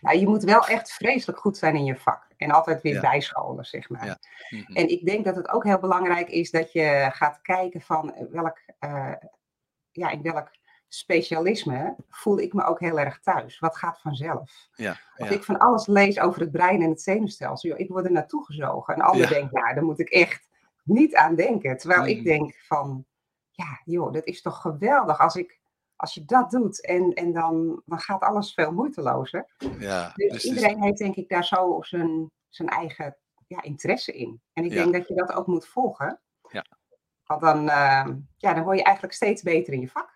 Nou, 0.00 0.18
je 0.18 0.26
moet 0.28 0.42
wel 0.42 0.66
echt 0.66 0.92
vreselijk 0.92 1.38
goed 1.38 1.56
zijn 1.56 1.74
in 1.76 1.84
je 1.84 1.96
vak. 1.96 2.24
En 2.36 2.50
altijd 2.50 2.82
weer 2.82 2.94
Ja. 2.94 3.00
bijscholen, 3.00 3.64
zeg 3.64 3.88
maar. 3.88 4.06
Ja. 4.06 4.18
Mhm. 4.50 4.72
En 4.76 4.88
ik 4.88 5.04
denk 5.06 5.24
dat 5.24 5.36
het 5.36 5.48
ook 5.48 5.64
heel 5.64 5.78
belangrijk 5.78 6.28
is 6.28 6.50
dat 6.50 6.72
je 6.72 7.08
gaat 7.12 7.40
kijken 7.42 7.80
van 7.80 8.14
eh, 8.14 8.24
welk, 8.30 8.58
eh, 8.78 9.12
ja, 9.92 10.10
in 10.10 10.22
welk 10.22 10.50
specialisme 10.88 11.96
voel 12.08 12.38
ik 12.40 12.52
me 12.52 12.64
ook 12.64 12.80
heel 12.80 12.98
erg 12.98 13.20
thuis. 13.20 13.58
Wat 13.58 13.76
gaat 13.76 14.00
vanzelf? 14.00 14.68
Ja, 14.74 15.00
Als 15.16 15.28
ja. 15.28 15.34
ik 15.34 15.44
van 15.44 15.58
alles 15.58 15.86
lees 15.86 16.18
over 16.20 16.40
het 16.40 16.50
brein 16.52 16.82
en 16.82 16.90
het 16.90 17.02
zenuwstelsel, 17.02 17.68
joh, 17.70 17.78
ik 17.78 17.88
word 17.88 18.04
er 18.04 18.12
naartoe 18.12 18.44
gezogen. 18.44 18.94
Een 18.94 19.00
ander 19.02 19.22
Ja. 19.22 19.28
denkt, 19.28 19.52
nou, 19.52 19.74
daar 19.74 19.84
moet 19.84 20.00
ik 20.00 20.08
echt 20.10 20.48
niet 20.86 21.14
aan 21.14 21.34
denken. 21.34 21.76
Terwijl 21.76 22.06
ik 22.06 22.18
Mm. 22.18 22.24
denk 22.24 22.54
van, 22.66 23.06
ja, 23.50 23.80
joh, 23.84 24.12
dat 24.12 24.24
is 24.26 24.42
toch 24.42 24.60
geweldig 24.60 25.18
als, 25.20 25.34
ik, 25.36 25.60
als 25.96 26.14
je 26.14 26.24
dat 26.24 26.50
doet 26.50 26.86
en, 26.86 27.12
en 27.14 27.32
dan, 27.32 27.82
dan 27.86 27.98
gaat 28.00 28.20
alles 28.22 28.54
veel 28.54 28.72
moeitelozer. 28.72 29.46
ja. 29.78 30.12
Dus, 30.14 30.32
Dus, 30.32 30.42
dus- 30.42 30.44
iedereen 30.44 30.82
heeft 30.82 30.98
denk 30.98 31.16
ik 31.16 31.28
daar 31.28 31.44
zo 31.44 31.78
zijn, 31.82 32.30
zijn 32.48 32.68
eigen 32.68 33.16
ja, 33.46 33.62
interesse 33.62 34.12
in. 34.12 34.40
En 34.52 34.64
ik 34.64 34.72
Ja. 34.72 34.82
denk 34.82 34.92
dat 34.94 35.08
je 35.08 35.14
dat 35.14 35.32
ook 35.32 35.46
moet 35.46 35.66
volgen. 35.66 36.20
Ja. 36.50 36.64
Want 37.24 37.40
dan, 37.40 37.68
ehm, 37.68 38.16
ja, 38.36 38.54
dan 38.54 38.64
word 38.64 38.76
je 38.78 38.84
eigenlijk 38.84 39.14
steeds 39.14 39.42
beter 39.42 39.72
in 39.72 39.80
je 39.80 39.88
vak. 39.88 40.14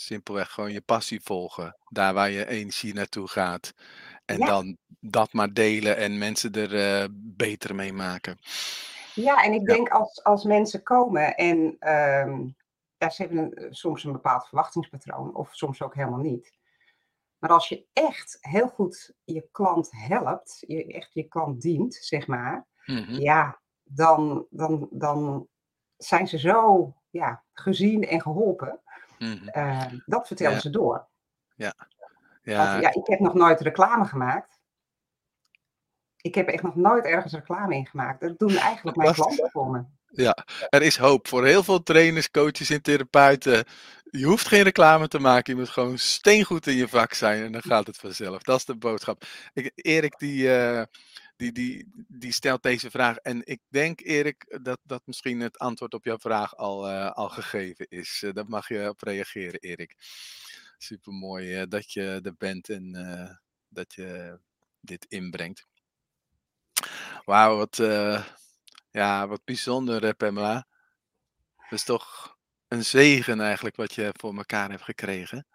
simpelweg 0.00 0.50
gewoon 0.52 0.72
je 0.72 0.80
passie 0.80 1.20
volgen. 1.22 1.76
Daar 1.88 2.14
waar 2.14 2.30
je 2.30 2.46
energie 2.46 2.94
naartoe 2.94 3.28
gaat. 3.28 3.72
En 4.24 4.38
Ja. 4.38 4.46
dan 4.46 4.76
dat 5.00 5.32
maar 5.32 5.52
delen 5.52 5.96
en 5.96 6.18
mensen 6.18 6.52
er 6.52 7.00
eh, 7.02 7.08
beter 7.12 7.74
mee 7.74 7.92
maken. 7.92 8.38
Ja, 9.22 9.42
en 9.44 9.52
ik 9.52 9.68
Ja. 9.68 9.74
denk 9.74 9.88
als, 9.88 10.24
als 10.24 10.44
mensen 10.44 10.82
komen 10.82 11.36
en 11.36 11.76
ehm, 11.78 12.46
ja, 12.96 13.10
ze 13.10 13.22
hebben 13.22 13.64
een- 13.64 13.74
soms 13.74 14.04
een 14.04 14.12
bepaald 14.12 14.46
verwachtingspatroon, 14.48 15.34
of 15.34 15.48
soms 15.54 15.82
ook 15.82 15.94
helemaal 15.94 16.18
niet. 16.18 16.56
Maar 17.38 17.50
als 17.50 17.68
je 17.68 17.86
echt 17.92 18.38
heel 18.40 18.68
goed 18.68 19.14
je 19.24 19.48
klant 19.52 19.90
helpt, 19.90 20.64
je 20.66 20.86
echt 20.86 21.14
je 21.14 21.22
klant 21.22 21.60
dient, 21.60 21.94
zeg 21.94 22.26
maar, 22.26 22.66
Mhm. 22.86 23.12
ja, 23.12 23.60
dan, 23.82 24.46
dan, 24.50 24.88
dan 24.90 25.48
zijn 25.96 26.28
ze 26.28 26.38
zo 26.38 26.92
ja, 27.10 27.44
gezien 27.52 28.06
en 28.06 28.20
geholpen. 28.20 28.80
Mhm. 29.18 29.48
Eh, 29.48 29.84
dat 30.06 30.26
vertellen 30.26 30.52
Ja. 30.54 30.60
ze 30.60 30.70
door. 30.70 31.08
Ja, 31.54 31.74
Want 32.42 32.82
ja, 32.82 32.92
ik 32.94 33.06
heb 33.06 33.18
nog 33.20 33.34
nooit 33.34 33.60
reclame 33.60 34.04
gemaakt. 34.04 34.57
Ik 36.20 36.34
heb 36.34 36.48
echt 36.48 36.62
nog 36.62 36.76
nooit 36.76 37.04
ergens 37.04 37.32
reclame 37.32 37.74
in 37.74 37.86
gemaakt. 37.86 38.20
Dat 38.20 38.38
doen 38.38 38.56
eigenlijk 38.56 38.96
mijn 38.96 39.14
klanten 39.14 39.50
voor 39.50 39.70
me. 39.70 39.84
Ja, 40.10 40.46
er 40.68 40.82
is 40.82 40.96
hoop 40.96 41.28
voor 41.28 41.46
heel 41.46 41.62
veel 41.62 41.82
trainers, 41.82 42.30
coaches 42.30 42.70
en 42.70 42.82
therapeuten. 42.82 43.64
Je 44.10 44.24
hoeft 44.24 44.48
geen 44.48 44.62
reclame 44.62 45.08
te 45.08 45.18
maken, 45.18 45.52
je 45.52 45.58
moet 45.60 45.68
gewoon 45.68 45.98
steengoed 45.98 46.66
in 46.66 46.76
je 46.76 46.88
vak 46.88 47.12
zijn 47.12 47.44
en 47.44 47.52
dan 47.52 47.62
gaat 47.62 47.86
het 47.86 47.96
vanzelf. 47.96 48.42
Dat 48.42 48.58
is 48.58 48.64
de 48.64 48.76
boodschap. 48.76 49.24
Ik, 49.54 49.72
Erik 49.74 50.18
die, 50.18 50.42
uh, 50.42 50.82
die, 51.36 51.52
die, 51.52 51.92
die 52.08 52.32
stelt 52.32 52.62
deze 52.62 52.90
vraag 52.90 53.16
en 53.16 53.42
ik 53.44 53.60
denk 53.68 54.00
Erik 54.00 54.58
dat, 54.62 54.78
dat 54.82 55.02
misschien 55.04 55.40
het 55.40 55.58
antwoord 55.58 55.94
op 55.94 56.04
jouw 56.04 56.18
vraag 56.18 56.56
al, 56.56 56.90
uh, 56.90 57.10
al 57.10 57.28
gegeven 57.28 57.86
is. 57.88 58.22
Uh, 58.24 58.32
daar 58.32 58.48
mag 58.48 58.68
je 58.68 58.88
op 58.88 59.02
reageren 59.02 59.60
Erik. 59.60 59.94
Super 60.78 61.12
mooi 61.12 61.66
dat 61.68 61.92
je 61.92 62.20
er 62.22 62.34
bent 62.38 62.68
en 62.68 62.92
dat 63.68 63.94
je 63.94 64.38
dit 64.80 65.04
inbrengt. 65.08 65.66
Wauw, 67.24 67.56
wat, 67.56 67.78
uh, 67.78 68.24
ja, 68.90 69.26
wat 69.26 69.44
bijzonder, 69.44 70.14
Pamela. 70.14 70.66
Dat 71.56 71.78
is 71.78 71.84
toch 71.84 72.36
een 72.68 72.84
zegen 72.84 73.40
eigenlijk 73.40 73.76
wat 73.76 73.94
je 73.94 74.10
voor 74.16 74.36
elkaar 74.36 74.70
hebt 74.70 74.82
gekregen. 74.82 75.46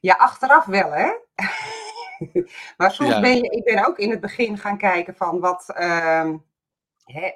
Ja, 0.00 0.14
achteraf 0.14 0.64
wel, 0.64 0.92
hè? 0.92 1.12
maar 2.76 2.90
soms 2.90 3.10
ja. 3.10 3.20
ben 3.20 3.36
je, 3.36 3.50
ik 3.50 3.64
ben 3.64 3.86
ook 3.86 3.98
in 3.98 4.10
het 4.10 4.20
begin 4.20 4.58
gaan 4.58 4.78
kijken 4.78 5.16
van 5.16 5.40
wat, 5.40 5.74
um, 5.80 6.44
hè, 7.04 7.32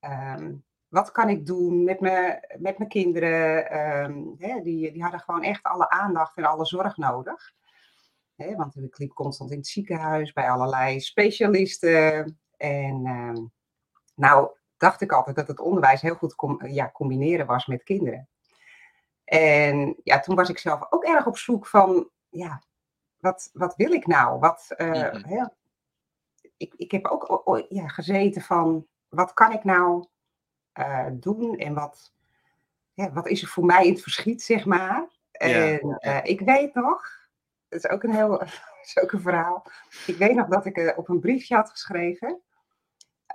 um, 0.00 0.64
wat 0.88 1.10
kan 1.10 1.28
ik 1.28 1.46
doen 1.46 1.84
met, 1.84 2.00
me, 2.00 2.40
met 2.58 2.78
mijn 2.78 2.90
kinderen. 2.90 3.78
Um, 4.04 4.34
hè, 4.38 4.60
die, 4.62 4.92
die 4.92 5.02
hadden 5.02 5.20
gewoon 5.20 5.42
echt 5.42 5.62
alle 5.62 5.90
aandacht 5.90 6.36
en 6.36 6.44
alle 6.44 6.64
zorg 6.64 6.96
nodig. 6.96 7.52
Hè, 8.36 8.56
want 8.56 8.76
ik 8.76 8.98
liep 8.98 9.12
constant 9.12 9.50
in 9.50 9.56
het 9.56 9.66
ziekenhuis 9.66 10.32
bij 10.32 10.50
allerlei 10.50 11.00
specialisten. 11.00 12.38
En 12.56 13.06
uh, 13.06 13.44
nou 14.14 14.50
dacht 14.76 15.00
ik 15.00 15.12
altijd 15.12 15.36
dat 15.36 15.48
het 15.48 15.60
onderwijs 15.60 16.00
heel 16.00 16.14
goed 16.14 16.34
com 16.34 16.66
ja, 16.66 16.90
combineren 16.90 17.46
was 17.46 17.66
met 17.66 17.82
kinderen. 17.82 18.28
En 19.24 19.96
ja, 20.02 20.20
toen 20.20 20.36
was 20.36 20.48
ik 20.48 20.58
zelf 20.58 20.86
ook 20.90 21.04
erg 21.04 21.26
op 21.26 21.38
zoek 21.38 21.66
van, 21.66 22.10
ja, 22.28 22.62
wat, 23.18 23.50
wat 23.52 23.76
wil 23.76 23.92
ik 23.92 24.06
nou? 24.06 24.38
Wat, 24.38 24.74
uh, 24.76 24.88
mm 24.88 24.94
-hmm. 24.94 25.24
hè, 25.24 25.44
ik, 26.56 26.74
ik 26.76 26.90
heb 26.90 27.06
ook 27.06 27.64
ja, 27.68 27.88
gezeten 27.88 28.42
van, 28.42 28.86
wat 29.08 29.32
kan 29.32 29.52
ik 29.52 29.64
nou 29.64 30.06
uh, 30.78 31.06
doen 31.12 31.58
en 31.58 31.74
wat, 31.74 32.12
ja, 32.92 33.12
wat 33.12 33.28
is 33.28 33.42
er 33.42 33.48
voor 33.48 33.64
mij 33.64 33.86
in 33.86 33.92
het 33.92 34.02
verschiet, 34.02 34.42
zeg 34.42 34.64
maar. 34.64 35.08
En 35.30 35.98
ja. 36.00 36.22
ik 36.22 36.40
weet 36.40 36.74
nog, 36.74 37.23
dat 37.74 37.84
is 37.84 37.90
ook 37.90 38.02
een 38.02 38.14
heel 38.14 38.42
is 38.82 38.96
verhaal. 39.10 39.66
Ik 40.06 40.16
weet 40.16 40.34
nog 40.34 40.48
dat 40.48 40.66
ik 40.66 40.78
uh, 40.78 40.98
op 40.98 41.08
een 41.08 41.20
briefje 41.20 41.54
had 41.54 41.70
geschreven. 41.70 42.42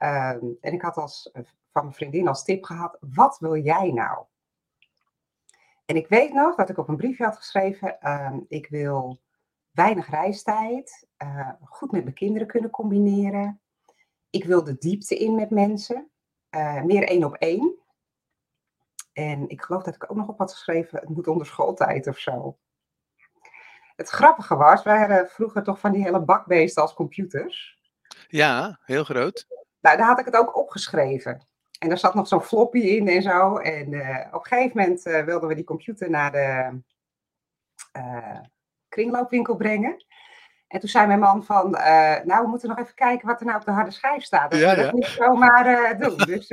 Uh, 0.02 0.30
en 0.62 0.74
ik 0.74 0.82
had 0.82 0.96
als, 0.96 1.30
uh, 1.34 1.44
van 1.72 1.84
mijn 1.84 1.96
vriendin 1.96 2.28
als 2.28 2.44
tip 2.44 2.64
gehad: 2.64 2.98
wat 3.00 3.38
wil 3.40 3.56
jij 3.56 3.92
nou? 3.92 4.26
En 5.86 5.96
ik 5.96 6.08
weet 6.08 6.34
nog 6.34 6.56
dat 6.56 6.70
ik 6.70 6.78
op 6.78 6.88
een 6.88 6.98
briefje 6.98 7.24
had 7.24 7.38
geschreven: 7.38 7.98
uh, 8.02 8.38
ik 8.48 8.68
wil 8.68 9.20
weinig 9.72 10.10
reistijd, 10.10 11.08
eh, 11.18 11.50
goed 11.64 11.92
met 11.92 12.04
mijn 12.04 12.16
kinderen 12.16 12.48
kunnen 12.48 12.70
combineren. 12.70 13.62
Ik 14.30 14.44
wil 14.44 14.64
de 14.64 14.78
diepte 14.78 15.18
in 15.18 15.36
met 15.36 15.50
mensen, 15.50 16.10
eh, 16.50 16.84
meer 16.84 17.08
één 17.08 17.24
op 17.24 17.34
één. 17.34 17.76
En 19.14 19.50
ik 19.50 19.62
geloof 19.62 19.84
dat 19.84 19.96
ik 19.96 20.12
ook 20.12 20.18
nog 20.18 20.28
op 20.28 20.38
had 20.38 20.52
geschreven: 20.52 21.00
het 21.00 21.10
moet 21.10 21.28
onder 21.28 21.46
schooltijd 21.46 22.08
of 22.08 22.18
zo. 22.18 22.58
Het 24.00 24.10
grappige 24.10 24.56
was, 24.56 24.84
wij 24.84 25.00
hadden 25.00 25.30
vroeger 25.30 25.64
toch 25.64 25.80
van 25.80 25.92
die 25.92 26.04
hele 26.04 26.20
bakbeesten 26.20 26.82
als 26.82 26.94
computers. 26.94 27.80
Ja, 28.28 28.80
heel 28.84 29.04
groot. 29.04 29.46
Nou, 29.82 29.98
daar 29.98 30.08
had 30.08 30.20
ik 30.20 30.26
het 30.26 30.36
ook 30.36 30.58
opgeschreven. 30.58 31.48
En 31.80 31.88
daar 31.88 31.98
zat 31.98 32.14
nog 32.14 32.28
zo'n 32.28 32.42
floppy 32.42 32.80
in 32.80 33.08
en 33.08 33.22
zo. 33.22 33.58
En 33.58 33.92
uh, 33.92 34.26
op 34.32 34.34
een 34.34 34.48
gegeven 34.48 34.78
moment 34.78 35.06
uh, 35.06 35.24
wilden 35.24 35.50
we 35.50 35.56
die 35.56 35.64
computer 35.64 36.10
naar 36.10 36.32
de 36.32 36.82
uh, 37.98 38.40
kringloopwinkel 38.90 39.56
brengen. 39.56 40.06
En 40.68 40.80
toen 40.80 40.90
zei 40.90 41.08
mijn 41.08 41.20
man 41.20 41.44
van, 41.44 41.72
nou, 41.72 42.42
we 42.42 42.48
moeten 42.48 42.70
nog 42.70 42.80
even 42.80 42.96
kijken 42.96 43.28
wat 43.28 43.40
er 43.40 43.46
nou 43.46 43.58
op 43.58 43.66
de 43.66 43.72
harde 43.72 43.92
schijf 43.92 44.24
staat. 44.24 44.52
Dat 44.52 44.60
ja, 44.60 44.76
we 44.76 44.82
dat 44.82 44.94
niet 44.94 45.06
zomaar 45.06 45.98
doen. 46.00 46.18
Dus 46.18 46.48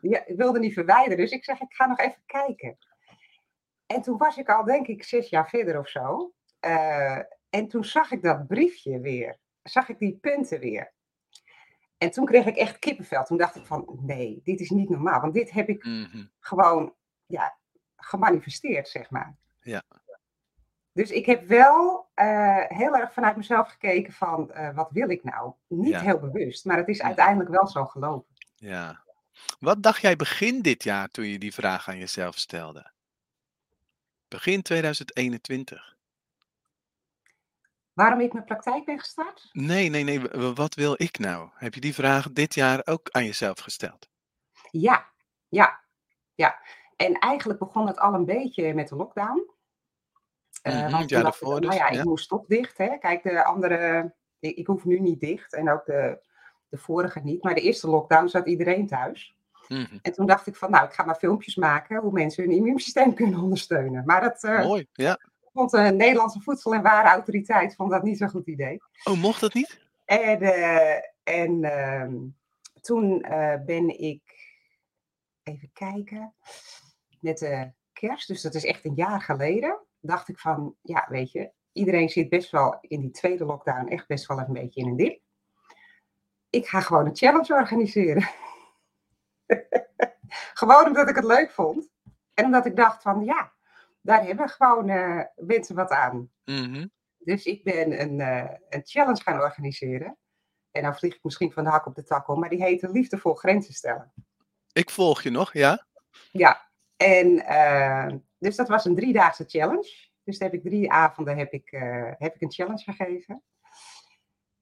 ja, 0.00 0.26
ik 0.26 0.36
wilde 0.36 0.58
niet 0.58 0.74
verwijderen. 0.74 1.16
Dus 1.16 1.30
ik 1.30 1.44
zeg, 1.44 1.60
ik 1.60 1.74
ga 1.74 1.86
nog 1.86 1.98
even 1.98 2.22
kijken. 2.26 2.78
En 3.86 4.02
toen 4.02 4.18
was 4.18 4.36
ik 4.36 4.48
al, 4.48 4.64
denk 4.64 4.86
ik, 4.86 5.04
zes 5.04 5.28
jaar 5.28 5.48
verder 5.48 5.78
of 5.78 5.88
zo. 5.88 6.32
Uh, 6.66 7.18
en 7.50 7.68
toen 7.68 7.84
zag 7.84 8.10
ik 8.10 8.22
dat 8.22 8.46
briefje 8.46 9.00
weer. 9.00 9.38
Zag 9.62 9.88
ik 9.88 9.98
die 9.98 10.18
punten 10.20 10.60
weer. 10.60 10.92
En 11.98 12.10
toen 12.10 12.24
kreeg 12.24 12.46
ik 12.46 12.56
echt 12.56 12.78
kippenvel. 12.78 13.24
Toen 13.24 13.38
dacht 13.38 13.56
ik 13.56 13.66
van, 13.66 13.98
nee, 14.02 14.40
dit 14.44 14.60
is 14.60 14.70
niet 14.70 14.88
normaal. 14.88 15.20
Want 15.20 15.34
dit 15.34 15.50
heb 15.50 15.68
ik 15.68 15.84
mm 15.84 16.04
-hmm. 16.04 16.30
gewoon 16.40 16.94
ja, 17.26 17.58
gemanifesteerd, 17.96 18.88
zeg 18.88 19.10
maar. 19.10 19.36
Ja. 19.60 19.82
Dus 20.92 21.10
ik 21.10 21.26
heb 21.26 21.46
wel 21.46 22.08
uh, 22.14 22.64
heel 22.68 22.96
erg 22.96 23.12
vanuit 23.12 23.36
mezelf 23.36 23.68
gekeken 23.68 24.12
van, 24.12 24.50
uh, 24.54 24.74
wat 24.74 24.90
wil 24.90 25.10
ik 25.10 25.24
nou? 25.24 25.52
Niet 25.68 25.88
ja. 25.88 26.00
heel 26.00 26.18
bewust, 26.18 26.64
maar 26.64 26.76
het 26.76 26.88
is 26.88 27.02
uiteindelijk 27.02 27.50
wel 27.50 27.66
zo 27.66 27.84
gelopen. 27.84 28.34
Ja. 28.54 29.02
Wat 29.58 29.82
dacht 29.82 30.00
jij 30.00 30.16
begin 30.16 30.62
dit 30.62 30.82
jaar 30.82 31.08
toen 31.08 31.26
je 31.26 31.38
die 31.38 31.54
vraag 31.54 31.88
aan 31.88 31.98
jezelf 31.98 32.38
stelde? 32.38 32.92
Begin 34.28 34.62
2021. 34.62 35.96
Waarom 37.94 38.20
ik 38.20 38.32
mijn 38.32 38.44
praktijk 38.44 38.84
ben 38.84 38.98
gestart? 38.98 39.48
Nee, 39.52 39.88
nee, 39.88 40.04
nee. 40.04 40.20
Wat 40.54 40.74
wil 40.74 40.94
ik 40.96 41.18
nou? 41.18 41.48
Heb 41.54 41.74
je 41.74 41.80
die 41.80 41.94
vraag 41.94 42.32
dit 42.32 42.54
jaar 42.54 42.80
ook 42.84 43.08
aan 43.10 43.24
jezelf 43.24 43.58
gesteld? 43.58 44.08
Ja, 44.70 45.06
ja, 45.48 45.80
ja. 46.34 46.58
En 46.96 47.18
eigenlijk 47.18 47.58
begon 47.58 47.86
het 47.86 47.98
al 47.98 48.14
een 48.14 48.24
beetje 48.24 48.74
met 48.74 48.88
de 48.88 48.96
lockdown. 48.96 49.50
Uh, 50.62 50.74
mm-hmm, 50.74 50.90
want 50.90 51.10
ja, 51.10 51.22
daarvoor 51.22 51.60
dus. 51.60 51.68
Nou 51.68 51.80
ja, 51.80 51.88
ik 51.88 51.94
ja. 51.94 52.04
moest 52.04 52.28
toch 52.28 52.46
dicht. 52.46 52.78
Hè? 52.78 52.98
Kijk, 52.98 53.22
de 53.22 53.44
andere, 53.44 54.14
ik, 54.38 54.56
ik, 54.56 54.66
hoef 54.66 54.84
nu 54.84 55.00
niet 55.00 55.20
dicht 55.20 55.54
en 55.54 55.70
ook 55.70 55.84
de, 55.84 56.18
de 56.68 56.78
vorige 56.78 57.20
niet. 57.20 57.42
Maar 57.42 57.54
de 57.54 57.60
eerste 57.60 57.88
lockdown 57.88 58.28
zat 58.28 58.46
iedereen 58.46 58.86
thuis. 58.86 59.34
Mm-hmm. 59.68 59.98
En 60.02 60.12
toen 60.12 60.26
dacht 60.26 60.46
ik 60.46 60.56
van, 60.56 60.70
nou, 60.70 60.84
ik 60.86 60.92
ga 60.92 61.04
maar 61.04 61.14
filmpjes 61.14 61.56
maken 61.56 62.00
hoe 62.00 62.12
mensen 62.12 62.44
hun 62.44 62.52
immuunsysteem 62.52 63.14
kunnen 63.14 63.40
ondersteunen. 63.40 64.04
Maar 64.04 64.20
dat, 64.20 64.42
uh, 64.42 64.64
Mooi, 64.64 64.86
ja 64.92 65.18
vond 65.54 65.70
de 65.70 65.78
Nederlandse 65.78 66.40
Voedsel- 66.40 66.74
en 66.74 66.82
Warenautoriteit 66.82 67.74
vond 67.74 67.90
dat 67.90 68.02
niet 68.02 68.18
zo'n 68.18 68.28
goed 68.28 68.46
idee. 68.46 68.82
Oh, 69.04 69.20
mocht 69.20 69.40
dat 69.40 69.54
niet? 69.54 69.80
En, 70.04 70.42
uh, 70.42 70.96
en 71.22 71.62
uh, 71.62 72.12
toen 72.80 73.26
uh, 73.26 73.54
ben 73.66 74.00
ik, 74.00 74.22
even 75.42 75.70
kijken, 75.72 76.34
met 77.20 77.38
de 77.38 77.72
kerst, 77.92 78.28
dus 78.28 78.42
dat 78.42 78.54
is 78.54 78.64
echt 78.64 78.84
een 78.84 78.94
jaar 78.94 79.20
geleden, 79.20 79.78
dacht 80.00 80.28
ik 80.28 80.38
van, 80.38 80.74
ja, 80.82 81.06
weet 81.08 81.32
je, 81.32 81.52
iedereen 81.72 82.08
zit 82.08 82.28
best 82.28 82.50
wel 82.50 82.78
in 82.80 83.00
die 83.00 83.10
tweede 83.10 83.44
lockdown 83.44 83.88
echt 83.88 84.06
best 84.06 84.26
wel 84.26 84.38
een 84.38 84.52
beetje 84.52 84.80
in 84.80 84.88
een 84.88 84.96
dip. 84.96 85.20
Ik 86.50 86.68
ga 86.68 86.80
gewoon 86.80 87.06
een 87.06 87.16
challenge 87.16 87.54
organiseren. 87.54 88.28
gewoon 90.60 90.86
omdat 90.86 91.08
ik 91.08 91.16
het 91.16 91.24
leuk 91.24 91.50
vond. 91.50 91.90
En 92.34 92.44
omdat 92.44 92.66
ik 92.66 92.76
dacht 92.76 93.02
van, 93.02 93.24
ja, 93.24 93.52
daar 94.04 94.24
hebben 94.24 94.48
gewoon 94.48 94.88
uh, 94.88 95.20
mensen 95.36 95.74
wat 95.74 95.90
aan. 95.90 96.30
Mm-hmm. 96.44 96.90
Dus 97.18 97.44
ik 97.44 97.64
ben 97.64 98.00
een, 98.00 98.18
uh, 98.18 98.50
een 98.68 98.82
challenge 98.84 99.22
gaan 99.22 99.40
organiseren. 99.40 100.16
En 100.70 100.82
nou 100.82 100.94
vlieg 100.94 101.14
ik 101.14 101.22
misschien 101.24 101.52
van 101.52 101.64
de 101.64 101.70
hak 101.70 101.86
op 101.86 101.94
de 101.94 102.02
tak 102.02 102.28
om, 102.28 102.40
maar 102.40 102.48
die 102.48 102.62
heet 102.62 102.82
Liefdevol 102.82 103.34
Grenzen 103.34 103.74
Stellen. 103.74 104.12
Ik 104.72 104.90
volg 104.90 105.22
je 105.22 105.30
nog, 105.30 105.52
ja? 105.52 105.86
Ja, 106.30 106.70
en 106.96 107.28
uh, 107.28 108.18
dus 108.38 108.56
dat 108.56 108.68
was 108.68 108.84
een 108.84 108.94
driedaagse 108.94 109.44
challenge. 109.46 110.12
Dus 110.24 110.38
heb 110.38 110.54
ik 110.54 110.62
drie 110.62 110.92
avonden 110.92 111.36
heb 111.36 111.52
ik, 111.52 111.70
heb 112.18 112.34
ik 112.34 112.40
een 112.40 112.52
challenge 112.52 112.82
gegeven. 112.82 113.42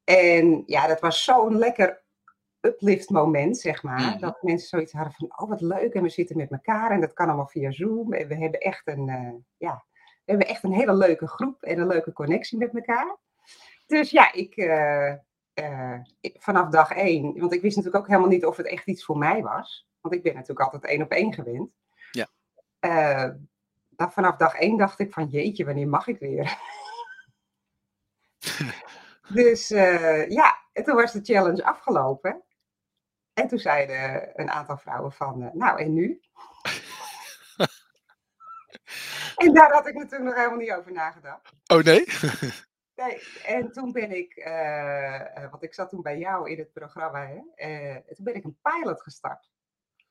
En 0.04 0.62
ja, 0.66 0.86
dat 0.86 1.00
was 1.00 1.24
zo'n 1.24 1.58
lekker 1.58 2.04
uplift 2.62 3.10
moment, 3.10 3.58
zeg 3.58 3.82
maar. 3.82 4.00
Mm. 4.00 4.18
Dat 4.18 4.42
mensen 4.42 4.68
zoiets 4.68 4.92
hadden 4.92 5.12
van, 5.12 5.32
oh 5.36 5.48
wat 5.48 5.60
leuk, 5.60 5.94
en 5.94 6.02
we 6.02 6.08
zitten 6.08 6.36
met 6.36 6.50
elkaar 6.50 6.90
en 6.90 7.00
dat 7.00 7.12
kan 7.12 7.26
allemaal 7.26 7.46
via 7.46 7.70
Zoom. 7.70 8.12
En 8.12 8.28
we 8.28 8.34
hebben 8.34 8.60
echt 8.60 8.86
een, 8.86 9.08
uh, 9.08 9.34
ja, 9.56 9.84
we 9.94 10.30
hebben 10.30 10.46
echt 10.46 10.62
een 10.62 10.72
hele 10.72 10.94
leuke 10.94 11.26
groep 11.26 11.62
en 11.62 11.78
een 11.78 11.86
leuke 11.86 12.12
connectie 12.12 12.58
met 12.58 12.74
elkaar. 12.74 13.16
Dus 13.86 14.10
ja, 14.10 14.32
ik, 14.32 14.56
uh, 14.56 15.14
uh, 15.54 15.98
vanaf 16.20 16.68
dag 16.68 16.90
één, 16.90 17.38
want 17.38 17.52
ik 17.52 17.62
wist 17.62 17.76
natuurlijk 17.76 18.04
ook 18.04 18.10
helemaal 18.10 18.30
niet 18.30 18.46
of 18.46 18.56
het 18.56 18.66
echt 18.66 18.86
iets 18.86 19.04
voor 19.04 19.18
mij 19.18 19.42
was. 19.42 19.88
Want 20.00 20.14
ik 20.14 20.22
ben 20.22 20.34
natuurlijk 20.34 20.60
altijd 20.60 20.84
één 20.84 21.02
op 21.02 21.10
één 21.10 21.32
gewend. 21.32 21.70
Ja. 22.10 22.28
vanaf 23.96 24.36
dag 24.36 24.54
één 24.54 24.76
dacht 24.76 24.98
ik 24.98 25.12
van, 25.12 25.26
jeetje, 25.26 25.64
wanneer 25.64 25.88
mag 25.88 26.06
ik 26.06 26.18
weer? 26.18 26.58
dus 29.34 29.68
ja, 30.28 30.56
en 30.72 30.84
toen 30.84 30.94
was 30.94 31.12
de 31.12 31.20
challenge 31.22 31.64
afgelopen. 31.64 32.42
En 33.42 33.48
toen 33.48 33.58
zeiden 33.58 34.30
een 34.40 34.50
aantal 34.50 34.76
vrouwen 34.76 35.12
van, 35.12 35.42
uh, 35.42 35.52
nou 35.52 35.80
en 35.80 35.92
nu? 35.92 36.20
en 39.44 39.54
daar 39.54 39.72
had 39.72 39.86
ik 39.86 39.94
natuurlijk 39.94 40.24
nog 40.24 40.34
helemaal 40.34 40.58
niet 40.58 40.72
over 40.72 40.92
nagedacht. 40.92 41.52
Oh 41.66 41.82
nee? 41.82 42.04
nee, 43.04 43.22
en 43.44 43.72
toen 43.72 43.92
ben 43.92 44.16
ik, 44.16 44.36
uh, 44.36 45.50
want 45.50 45.62
ik 45.62 45.74
zat 45.74 45.90
toen 45.90 46.02
bij 46.02 46.18
jou 46.18 46.50
in 46.50 46.58
het 46.58 46.72
programma, 46.72 47.26
hè, 47.26 47.40
uh, 47.68 47.96
toen 47.96 48.24
ben 48.24 48.34
ik 48.34 48.44
een 48.44 48.58
pilot 48.62 49.02
gestart. 49.02 49.50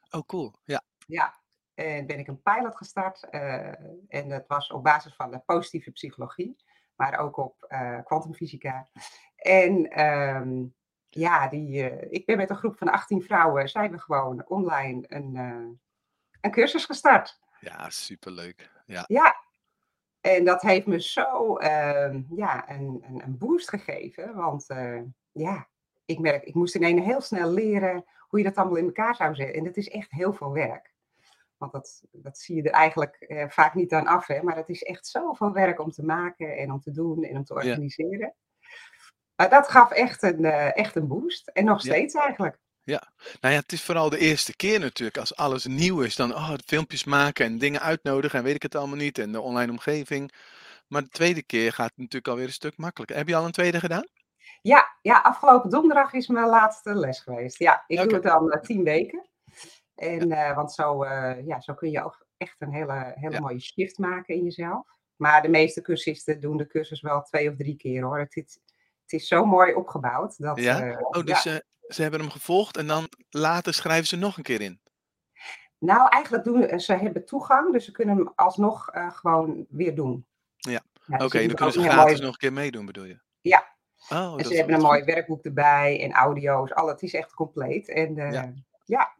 Oh, 0.09 0.21
cool. 0.25 0.53
Ja. 0.63 0.83
Ja, 1.07 1.35
en 1.73 2.05
ben 2.05 2.19
ik 2.19 2.27
een 2.27 2.41
pilot 2.41 2.77
gestart. 2.77 3.29
eh, 3.29 3.67
en 4.07 4.29
dat 4.29 4.47
was 4.47 4.71
op 4.71 4.83
basis 4.83 5.15
van 5.15 5.31
de 5.31 5.39
positieve 5.39 5.91
psychologie, 5.91 6.63
maar 6.95 7.19
ook 7.19 7.37
op 7.37 7.63
eh, 7.63 7.99
kwantumfysica. 8.03 8.89
en 9.35 9.89
ehm, 9.89 10.65
ja, 11.13 11.47
die, 11.47 11.89
eh, 11.89 12.07
ik 12.09 12.25
ben 12.25 12.37
met 12.37 12.49
een 12.49 12.55
groep 12.55 12.77
van 12.77 12.91
18 12.91 13.21
vrouwen, 13.21 13.69
zijn 13.69 13.91
we 13.91 13.99
gewoon 13.99 14.47
online 14.47 15.03
een, 15.07 15.35
eh, 15.35 15.67
een 16.41 16.51
cursus 16.51 16.85
gestart. 16.85 17.39
Ja, 17.59 17.89
superleuk. 17.89 18.69
Ja. 18.85 19.03
Ja, 19.07 19.35
en 20.21 20.45
dat 20.45 20.61
heeft 20.61 20.85
me 20.85 21.01
zo 21.01 21.57
ehm, 21.57 22.21
ja, 22.29 22.69
een, 22.69 23.03
een, 23.07 23.21
een 23.23 23.37
boost 23.37 23.69
gegeven. 23.69 24.35
Want 24.35 24.69
eh, 24.69 25.01
ja, 25.31 25.67
ik 26.05 26.19
merk, 26.19 26.43
ik 26.43 26.53
moest 26.53 26.75
ineens 26.75 27.05
heel 27.05 27.21
snel 27.21 27.51
leren 27.51 28.05
hoe 28.27 28.39
je 28.39 28.45
dat 28.45 28.55
allemaal 28.55 28.77
in 28.77 28.85
elkaar 28.85 29.15
zou 29.15 29.35
zetten. 29.35 29.55
En 29.55 29.63
dat 29.63 29.77
is 29.77 29.89
echt 29.89 30.11
heel 30.11 30.33
veel 30.33 30.51
werk. 30.51 30.93
Want 31.57 31.71
dat, 31.71 32.03
dat 32.11 32.37
zie 32.37 32.55
je 32.55 32.63
er 32.63 32.71
eigenlijk 32.71 33.45
vaak 33.49 33.73
niet 33.73 33.93
aan 33.93 34.07
af. 34.07 34.27
Hè? 34.27 34.41
Maar 34.41 34.55
het 34.55 34.69
is 34.69 34.83
echt 34.83 35.07
zoveel 35.07 35.51
werk 35.51 35.79
om 35.79 35.91
te 35.91 36.03
maken 36.03 36.57
en 36.57 36.71
om 36.71 36.79
te 36.79 36.91
doen 36.91 37.23
en 37.23 37.37
om 37.37 37.43
te 37.43 37.53
Ja. 37.63 38.33
Maar 39.41 39.49
dat 39.49 39.69
gaf 39.71 39.91
echt 39.91 40.23
een, 40.23 40.45
eh, 40.45 40.77
echt 40.77 40.95
een 40.95 41.07
boost. 41.07 41.47
En 41.47 41.65
nog 41.65 41.83
Ja. 41.83 41.91
steeds 41.91 42.13
eigenlijk. 42.13 42.57
Nou 43.41 43.53
ja, 43.53 43.59
het 43.59 43.71
is 43.71 43.83
vooral 43.83 44.09
de 44.09 44.17
eerste 44.17 44.55
keer 44.55 44.79
natuurlijk. 44.79 45.17
Als 45.17 45.35
alles 45.35 45.65
nieuw 45.65 46.01
is, 46.01 46.15
dan 46.15 46.33
oh, 46.35 46.53
filmpjes 46.65 47.03
maken 47.03 47.45
en 47.45 47.57
dingen 47.57 47.81
uitnodigen 47.81 48.39
en 48.39 48.45
weet 48.45 48.55
ik 48.55 48.61
het 48.61 48.75
allemaal 48.75 48.97
niet. 48.97 49.17
En 49.17 49.31
de 49.31 49.41
online 49.41 49.71
omgeving. 49.71 50.31
Maar 50.87 51.01
de 51.01 51.09
tweede 51.09 51.43
keer 51.43 51.73
gaat 51.73 51.89
het 51.89 51.97
natuurlijk 51.97 52.27
alweer 52.27 52.45
een 52.45 52.51
stuk 52.53 52.77
makkelijker. 52.77 53.17
Heb 53.17 53.27
je 53.27 53.35
al 53.35 53.45
een 53.45 53.51
tweede 53.51 53.79
gedaan? 53.79 54.07
Ja, 54.61 54.97
ja, 55.01 55.19
afgelopen 55.19 55.69
donderdag 55.69 56.13
is 56.13 56.27
mijn 56.27 56.47
laatste 56.47 56.95
les 56.95 57.19
geweest. 57.19 57.59
Ja, 57.59 57.83
ik 57.87 57.97
doe 58.01 58.13
het 58.13 58.23
dan 58.23 58.51
eh, 58.51 58.61
tien 58.61 58.83
weken. 58.83 59.29
En, 59.95 60.31
eh, 60.31 60.55
want 60.55 60.71
zo, 60.73 61.05
ja, 61.45 61.59
zo 61.61 61.73
kun 61.73 61.91
je 61.91 62.03
ook 62.03 62.25
echt 62.37 62.55
een 62.61 62.73
hele, 62.73 63.11
hele 63.15 63.33
Ja. 63.33 63.39
mooie 63.39 63.59
shift 63.59 63.97
maken 63.97 64.35
in 64.35 64.43
jezelf. 64.43 64.87
Maar 65.15 65.41
de 65.41 65.49
meeste 65.49 65.81
cursisten 65.81 66.39
doen 66.39 66.57
de 66.57 66.67
cursus 66.67 67.01
wel 67.01 67.21
twee 67.21 67.49
of 67.49 67.55
drie 67.55 67.75
keer 67.75 68.03
hoor. 68.03 68.19
Het, 68.19 68.35
is- 68.35 68.59
het 69.11 69.21
is 69.21 69.27
zo 69.27 69.45
mooi 69.45 69.73
opgebouwd. 69.73 70.41
Dat, 70.41 70.59
Ja? 70.59 70.81
eh, 70.81 70.97
Oh, 71.01 71.25
dus 71.25 71.45
eh, 71.45 71.55
ze 71.87 72.01
hebben 72.01 72.19
hem 72.19 72.29
gevolgd 72.29 72.77
en 72.77 72.87
dan 72.87 73.09
later 73.29 73.73
schrijven 73.73 74.07
ze 74.07 74.15
nog 74.15 74.37
een 74.37 74.43
keer 74.43 74.61
in. 74.61 74.81
Nou, 75.77 76.09
eigenlijk 76.09 76.43
doen 76.43 76.63
eh, 76.63 76.77
ze 76.79 76.93
hebben 76.93 77.25
toegang, 77.25 77.71
dus 77.73 77.85
ze 77.85 77.91
kunnen 77.91 78.15
hem 78.15 78.31
alsnog 78.35 78.89
gewoon 78.93 79.65
weer 79.69 79.95
doen. 79.95 80.25
Ja, 80.57 80.71
Ja, 81.05 81.25
Oké, 81.25 81.45
dan 81.47 81.55
kunnen 81.55 81.73
ze 81.73 81.81
gratis 81.81 82.11
mooi- 82.11 82.21
nog 82.21 82.31
een 82.31 82.37
keer 82.37 82.53
meedoen, 82.53 82.85
bedoel 82.85 83.03
je? 83.05 83.19
Ja, 83.41 83.69
Oh, 84.09 84.33
en 84.37 84.45
ze 84.45 84.55
hebben 84.55 84.75
een 84.75 84.81
mooi 84.81 84.97
goed. 85.01 85.13
werkboek 85.13 85.45
erbij 85.45 86.01
en 86.03 86.11
audio's. 86.11 86.73
Al, 86.73 86.87
het 86.87 87.01
is 87.01 87.13
echt 87.13 87.33
compleet. 87.33 87.89
En 87.89 88.15
Ja. 88.15 88.53
ja, 88.85 89.13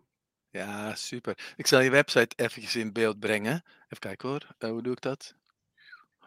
Ja, 0.50 0.96
super. 0.96 1.54
Ik 1.56 1.68
zal 1.68 1.80
je 1.80 1.90
website 1.90 2.36
eventjes 2.36 2.76
in 2.76 2.94
beeld 2.94 3.20
brengen. 3.20 3.64
Even 3.84 4.00
kijken 4.00 4.30
hoor. 4.30 4.48
Eh, 4.58 4.70
hoe 4.70 4.82
doe 4.82 4.94
ik 4.94 5.02
dat? 5.02 5.36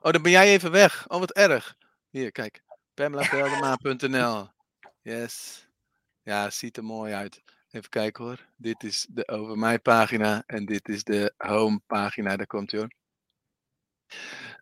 Oh, 0.01 0.13
dan 0.13 0.23
ben 0.23 0.31
jij 0.31 0.47
even 0.53 0.71
weg. 0.71 1.09
Oh, 1.09 1.19
wat 1.19 1.33
erg. 1.33 1.77
Hier, 2.11 2.33
kijk. 2.33 2.63
PamelaVeldema.nl 2.95 4.49
Yes. 5.03 5.67
Ja, 6.23 6.51
ziet 6.51 6.77
er 6.77 6.85
mooi 6.85 7.13
uit. 7.13 7.43
Even 7.71 7.89
kijken 7.89 8.25
hoor. 8.25 8.47
Dit 8.57 8.83
is 8.83 9.07
de 9.11 9.29
over 9.29 9.59
mij 9.59 9.79
pagina 9.79 10.43
en 10.47 10.65
dit 10.65 10.89
is 10.89 11.05
de 11.05 11.35
home 11.37 11.81
pagina. 11.87 12.37
Daar 12.37 12.47
komt 12.47 12.73
hoor. 12.73 12.89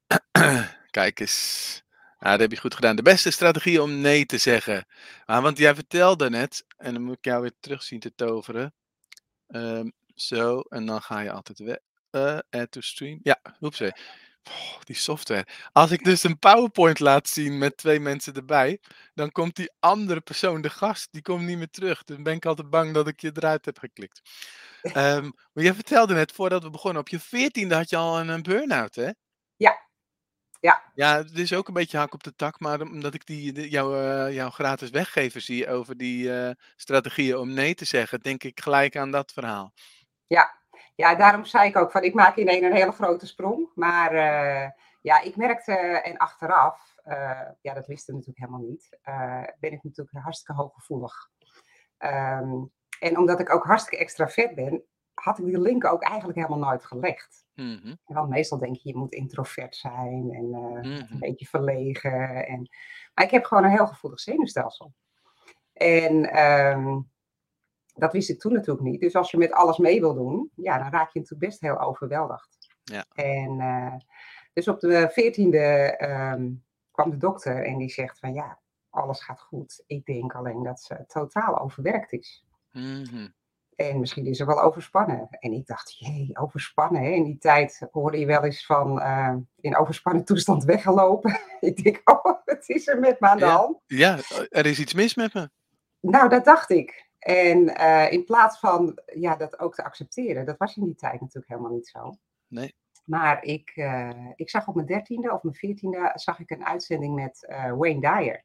Kijk 0.91 1.21
eens. 1.21 1.83
Dat 2.19 2.41
heb 2.41 2.51
je 2.51 2.61
goed 2.61 2.75
gedaan. 2.75 2.97
De 2.97 3.03
beste 3.03 3.31
strategie 3.31 3.83
om 3.83 4.01
nee 4.01 4.27
te 4.27 4.39
zeggen. 4.39 4.87
Ah, 5.25 5.43
want 5.43 5.59
jij 5.59 5.75
vertelde 5.75 6.31
net, 6.31 6.65
en 6.77 6.93
dan 6.93 7.03
moet 7.03 7.17
ik 7.17 7.25
jou 7.25 7.43
weer 7.43 7.55
terug 7.61 7.83
zien 7.83 8.01
te 8.01 8.15
toveren. 8.15 8.75
Ehm, 9.47 9.91
zo, 10.15 10.61
en 10.61 10.87
dan 10.87 11.03
ga 11.03 11.21
je 11.21 11.33
altijd 11.33 11.59
weg. 11.59 11.79
Eh, 12.11 12.39
add 12.51 12.71
to 12.71 12.81
stream. 12.81 13.21
Ja, 13.23 13.41
oepsie. 13.61 13.93
Oh, 14.51 14.81
die 14.85 14.97
software. 14.97 15.47
Als 15.73 15.91
ik 15.91 16.05
dus 16.05 16.23
een 16.23 16.39
PowerPoint 16.39 17.01
laat 17.01 17.29
zien 17.29 17.59
met 17.59 17.77
twee 17.77 18.01
mensen 18.01 18.35
erbij, 18.35 18.81
dan 19.15 19.33
komt 19.33 19.57
die 19.57 19.73
andere 19.81 20.21
persoon, 20.21 20.61
de 20.61 20.71
gast, 20.71 21.09
die 21.11 21.23
komt 21.23 21.43
niet 21.43 21.59
meer 21.59 21.71
terug. 21.71 22.05
Dan 22.05 22.23
ben 22.23 22.35
ik 22.35 22.47
altijd 22.47 22.71
bang 22.71 22.95
dat 22.95 23.09
ik 23.09 23.21
je 23.21 23.31
eruit 23.35 23.65
heb 23.65 23.79
geklikt. 23.79 24.21
Ehm, 24.83 25.31
maar 25.53 25.65
je 25.65 25.75
vertelde 25.75 26.15
net, 26.15 26.33
voordat 26.33 26.63
we 26.63 26.71
begonnen, 26.71 27.01
op 27.01 27.09
je 27.09 27.21
veertiende 27.21 27.75
had 27.75 27.91
je 27.91 27.97
al 27.97 28.21
een, 28.21 28.29
een 28.29 28.43
burn-out, 28.43 28.95
hè? 28.95 29.11
Ja. 29.57 29.91
Ja. 30.61 30.83
Ja, 30.95 31.17
het 31.17 31.39
is 31.39 31.53
ook 31.53 31.69
een 31.69 31.75
beetje 31.75 31.99
hak 31.99 32.15
op 32.15 32.23
de 32.23 32.35
tak, 32.35 32.61
maar 32.61 32.81
omdat 32.81 33.15
ik 33.15 33.27
die, 33.27 33.53
eh, 33.53 34.33
jouw 34.35 34.51
gratis 34.51 34.91
weggever 34.91 35.41
zie 35.41 35.69
over 35.69 35.97
die 35.97 36.33
eh, 36.33 36.51
strategieën 36.77 37.37
om 37.37 37.53
nee 37.53 37.75
te 37.75 37.85
zeggen, 37.85 38.21
denk 38.21 38.45
ik 38.45 38.61
gelijk 38.61 38.97
aan 38.97 39.11
dat 39.11 39.33
verhaal. 39.33 39.73
Ja. 40.27 40.62
Ja, 40.95 41.15
daarom 41.15 41.45
zei 41.45 41.69
ik 41.69 41.77
ook 41.77 41.91
van 41.91 42.03
ik 42.03 42.15
maak 42.15 42.37
ineens 42.37 42.63
een 42.63 42.75
hele 42.75 42.93
grote 42.93 43.27
sprong. 43.27 43.69
Maar 43.75 44.13
eh, 44.13 44.71
ja, 45.01 45.21
ik 45.21 45.37
merkte 45.37 45.73
en 45.77 46.17
achteraf, 46.17 46.97
eh, 47.03 47.49
ja 47.61 47.75
dat 47.75 47.87
wisten 47.87 48.15
we 48.15 48.19
natuurlijk 48.19 48.47
helemaal 48.47 48.71
niet, 48.71 48.99
eh, 49.03 49.43
ben 49.61 49.73
ik 49.73 49.83
natuurlijk 49.83 50.17
hartstikke 50.17 50.63
hooggevoelig. 50.63 51.31
Ehm, 51.99 52.53
en 53.01 53.19
omdat 53.19 53.41
ik 53.41 53.55
ook 53.55 53.65
hartstikke 53.65 54.05
extravert 54.05 54.55
ben, 54.55 54.83
had 55.15 55.39
ik 55.39 55.45
die 55.45 55.61
link 55.61 55.85
ook 55.85 56.03
eigenlijk 56.03 56.39
helemaal 56.39 56.69
nooit 56.69 56.85
gelegd. 56.85 57.45
Mhm, 57.55 57.95
Want 58.05 58.29
meestal 58.29 58.59
denk 58.59 58.77
je, 58.77 58.89
je 58.89 58.97
moet 58.97 59.13
introvert 59.13 59.77
zijn 59.77 60.31
en 60.33 60.55
eh, 60.55 61.01
een 61.11 61.19
beetje 61.19 61.47
verlegen. 61.47 62.47
En... 62.47 62.69
Maar 63.15 63.25
ik 63.25 63.31
heb 63.31 63.45
gewoon 63.45 63.65
een 63.65 63.71
heel 63.71 63.87
gevoelig 63.87 64.21
zenuwstelsel. 64.21 64.93
En 65.73 66.31
ehm, 66.31 67.01
dat 67.95 68.13
wist 68.13 68.31
ik 68.31 68.41
toen 68.41 68.53
natuurlijk 68.53 68.87
niet. 68.87 69.01
Dus 69.01 69.15
als 69.15 69.31
je 69.31 69.37
met 69.39 69.53
alles 69.53 69.79
mee 69.79 70.01
wil 70.01 70.15
doen, 70.15 70.51
ja, 70.57 70.79
dan 70.79 70.91
raak 70.91 71.13
je 71.13 71.19
natuurlijk 71.19 71.51
best 71.51 71.61
heel 71.61 71.81
overweldigd. 71.81 72.57
Ja. 72.83 73.05
En 73.15 73.61
eh, 73.61 73.95
dus 74.53 74.69
op 74.69 74.81
de 74.81 75.09
veertiende 75.13 75.59
ehm 75.97 76.51
kwam 76.91 77.11
de 77.11 77.17
dokter 77.17 77.65
en 77.65 77.79
die 77.79 77.91
zegt 77.91 78.19
van 78.19 78.35
ja, 78.35 78.59
alles 78.91 79.23
gaat 79.23 79.41
goed. 79.41 79.83
Ik 79.87 80.05
denk 80.05 80.35
alleen 80.35 80.63
dat 80.63 80.81
ze 80.81 81.05
totaal 81.07 81.59
overwerkt 81.59 82.13
is. 82.13 82.45
Mhm. 82.73 83.29
En 83.77 84.01
misschien 84.01 84.27
is 84.27 84.37
ze 84.37 84.47
wel 84.47 84.61
overspannen. 84.61 85.27
En 85.31 85.53
ik 85.53 85.67
dacht, 85.67 85.99
jee, 85.99 86.31
overspannen. 86.39 87.03
Hè? 87.03 87.09
In 87.11 87.25
die 87.25 87.39
tijd 87.39 87.89
hoorde 87.93 88.19
je 88.19 88.27
wel 88.27 88.45
eens 88.45 88.67
van 88.67 89.01
eh, 89.01 89.35
in 89.61 89.77
overspannen 89.77 90.25
toestand 90.25 90.65
weggelopen. 90.65 91.39
ik 91.61 91.83
denk, 91.85 92.01
oh, 92.05 92.25
wat 92.25 92.65
is 92.67 92.89
er 92.89 92.99
met 92.99 93.21
me 93.21 93.27
aan 93.29 93.39
de 93.39 93.45
Ja. 93.45 93.57
hand? 93.57 93.79
Ja, 93.87 94.19
er 94.49 94.67
is 94.67 94.79
iets 94.81 94.95
mis 94.95 95.15
met 95.15 95.35
me. 95.35 95.51
Nou, 96.01 96.29
dat 96.29 96.45
dacht 96.45 96.71
ik. 96.71 97.11
En 97.23 97.77
eh, 97.77 98.13
in 98.13 98.25
plaats 98.25 98.59
van 98.59 98.99
ja, 99.15 99.37
dat 99.37 99.59
ook 99.59 99.75
te 99.75 99.85
accepteren, 99.85 100.47
dat 100.47 100.59
was 100.59 100.77
in 100.77 100.85
die 100.85 100.95
tijd 100.95 101.21
natuurlijk 101.21 101.49
helemaal 101.49 101.73
niet 101.73 101.89
zo. 101.89 102.17
Nee. 102.47 102.75
Maar 103.05 103.45
ik, 103.45 103.73
eh, 103.75 104.31
ik 104.35 104.51
zag 104.51 104.69
op 104.69 104.75
mijn 104.75 104.87
dertiende 104.87 105.33
of 105.33 105.43
mijn 105.43 105.55
veertiende 105.55 106.11
zag 106.15 106.41
ik 106.41 106.51
een 106.51 106.65
uitzending 106.65 107.15
met 107.15 107.47
eh, 107.47 107.73
Wayne 107.73 108.01
Dyer. 108.01 108.45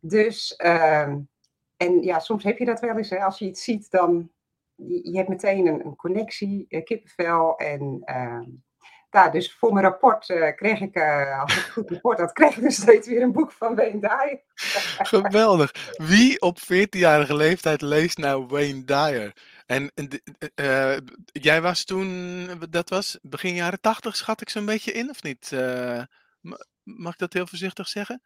Dus, 0.00 0.56
ehm, 0.56 1.18
en 1.76 2.02
ja, 2.02 2.18
soms 2.18 2.44
heb 2.44 2.58
je 2.58 2.64
dat 2.64 2.80
wel 2.80 2.96
eens, 2.96 3.10
hè, 3.10 3.24
als 3.24 3.38
je 3.38 3.46
iets 3.46 3.64
ziet, 3.64 3.90
dan 3.90 4.30
je, 4.74 5.10
je 5.10 5.16
hebt 5.16 5.28
meteen 5.28 5.66
een, 5.66 5.86
een 5.86 5.96
connectie, 5.96 6.66
kippenvel. 6.84 7.56
En 7.56 8.02
ja, 9.12 9.28
dus 9.28 9.52
voor 9.52 9.72
mijn 9.72 9.84
rapport 9.84 10.28
eh, 10.30 10.56
kreeg 10.56 10.80
ik, 10.80 10.94
eh, 10.94 11.40
als 11.40 11.56
ik 11.56 11.62
goed 11.62 11.90
rapport 11.90 12.18
had, 12.18 12.32
kreeg 12.32 12.56
ik 12.56 12.62
dus 12.62 12.76
steeds 12.76 13.08
weer 13.08 13.22
een 13.22 13.32
boek 13.32 13.52
van 13.52 13.74
Wayne 13.74 14.00
Dyer. 14.00 14.40
Geweldig. 15.14 15.70
Wie 15.96 16.40
op 16.40 16.58
14-jarige 16.58 17.36
leeftijd 17.36 17.80
leest 17.82 18.18
nou 18.18 18.46
Wayne 18.46 18.84
Dyer? 18.84 19.32
En, 19.66 19.92
eh, 20.54 20.96
jij 21.24 21.62
was 21.62 21.84
toen, 21.84 22.48
dat 22.70 22.88
was 22.88 23.18
begin 23.22 23.54
jaren 23.54 23.80
80, 23.80 24.16
schat 24.16 24.40
ik 24.40 24.48
zo'n 24.48 24.66
beetje 24.66 24.92
in, 24.92 25.10
of 25.10 25.22
niet? 25.22 25.50
Ma- 26.40 26.66
mag 26.82 27.12
ik 27.12 27.18
dat 27.18 27.32
heel 27.32 27.46
voorzichtig 27.46 27.88
zeggen? 27.88 28.22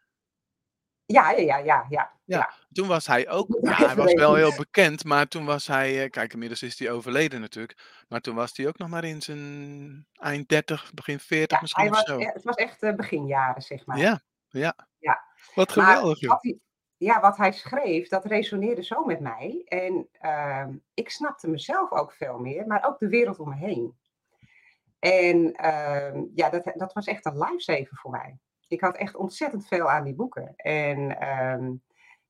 Ja, 1.06 1.30
ja, 1.30 1.56
ja, 1.56 1.58
ja, 1.58 1.86
ja. 1.88 2.14
Ja. 2.24 2.52
Toen 2.72 2.88
was 2.88 3.06
hij 3.06 3.28
ook, 3.28 3.58
ja, 3.62 3.86
hij 3.86 3.96
was 3.96 4.12
wel 4.12 4.34
heel 4.34 4.56
bekend, 4.56 5.04
maar 5.04 5.28
toen 5.28 5.44
was 5.44 5.66
hij, 5.66 6.02
eh, 6.04 6.10
kijk, 6.10 6.32
inmiddels 6.32 6.62
is 6.62 6.78
hij 6.78 6.90
overleden 6.90 7.40
natuurlijk, 7.40 8.04
maar 8.08 8.20
toen 8.20 8.34
was 8.34 8.56
hij 8.56 8.68
ook 8.68 8.78
nog 8.78 8.88
maar 8.88 9.04
in 9.04 9.22
zijn 9.22 10.06
eind 10.12 10.48
30, 10.48 10.90
begin 10.94 11.20
40 11.20 11.50
Ja, 11.50 11.60
misschien 11.60 11.82
hij 11.82 11.92
was, 11.92 12.04
zo. 12.04 12.18
e- 12.18 12.32
het 12.32 12.44
was 12.44 12.54
echt 12.54 12.82
eh, 12.82 12.94
beginjaren, 12.94 13.62
zeg 13.62 13.86
maar. 13.86 13.98
Ja, 13.98 14.20
ja. 14.48 14.74
Ja. 14.98 15.22
Wat 15.54 15.72
geweldig, 15.72 16.20
joh. 16.20 16.30
wat 16.30 16.42
hij, 16.42 16.58
ja, 16.96 17.20
wat 17.20 17.36
hij 17.36 17.52
schreef, 17.52 18.08
dat 18.08 18.24
resoneerde 18.24 18.82
zo 18.82 19.04
met 19.04 19.20
mij. 19.20 19.62
En 19.64 20.08
ehm, 20.12 20.76
ik 20.94 21.10
snapte 21.10 21.48
mezelf 21.48 21.90
ook 21.90 22.12
veel 22.12 22.38
meer, 22.38 22.66
maar 22.66 22.86
ook 22.86 22.98
de 22.98 23.08
wereld 23.08 23.38
om 23.38 23.48
me 23.48 23.56
heen. 23.56 23.94
En 24.98 25.52
ehm, 25.52 26.24
ja, 26.34 26.50
dat, 26.50 26.72
dat 26.74 26.92
was 26.92 27.06
echt 27.06 27.26
een 27.26 27.38
lifesaver 27.38 27.96
voor 27.96 28.10
mij. 28.10 28.38
Ik 28.68 28.81
had 28.81 28.96
echt 28.96 29.16
ontzettend 29.16 29.66
veel 29.66 29.90
aan 29.90 30.05
die 30.05 30.14
boeken. 30.14 30.52
En 30.57 31.20
ehm, 31.20 31.72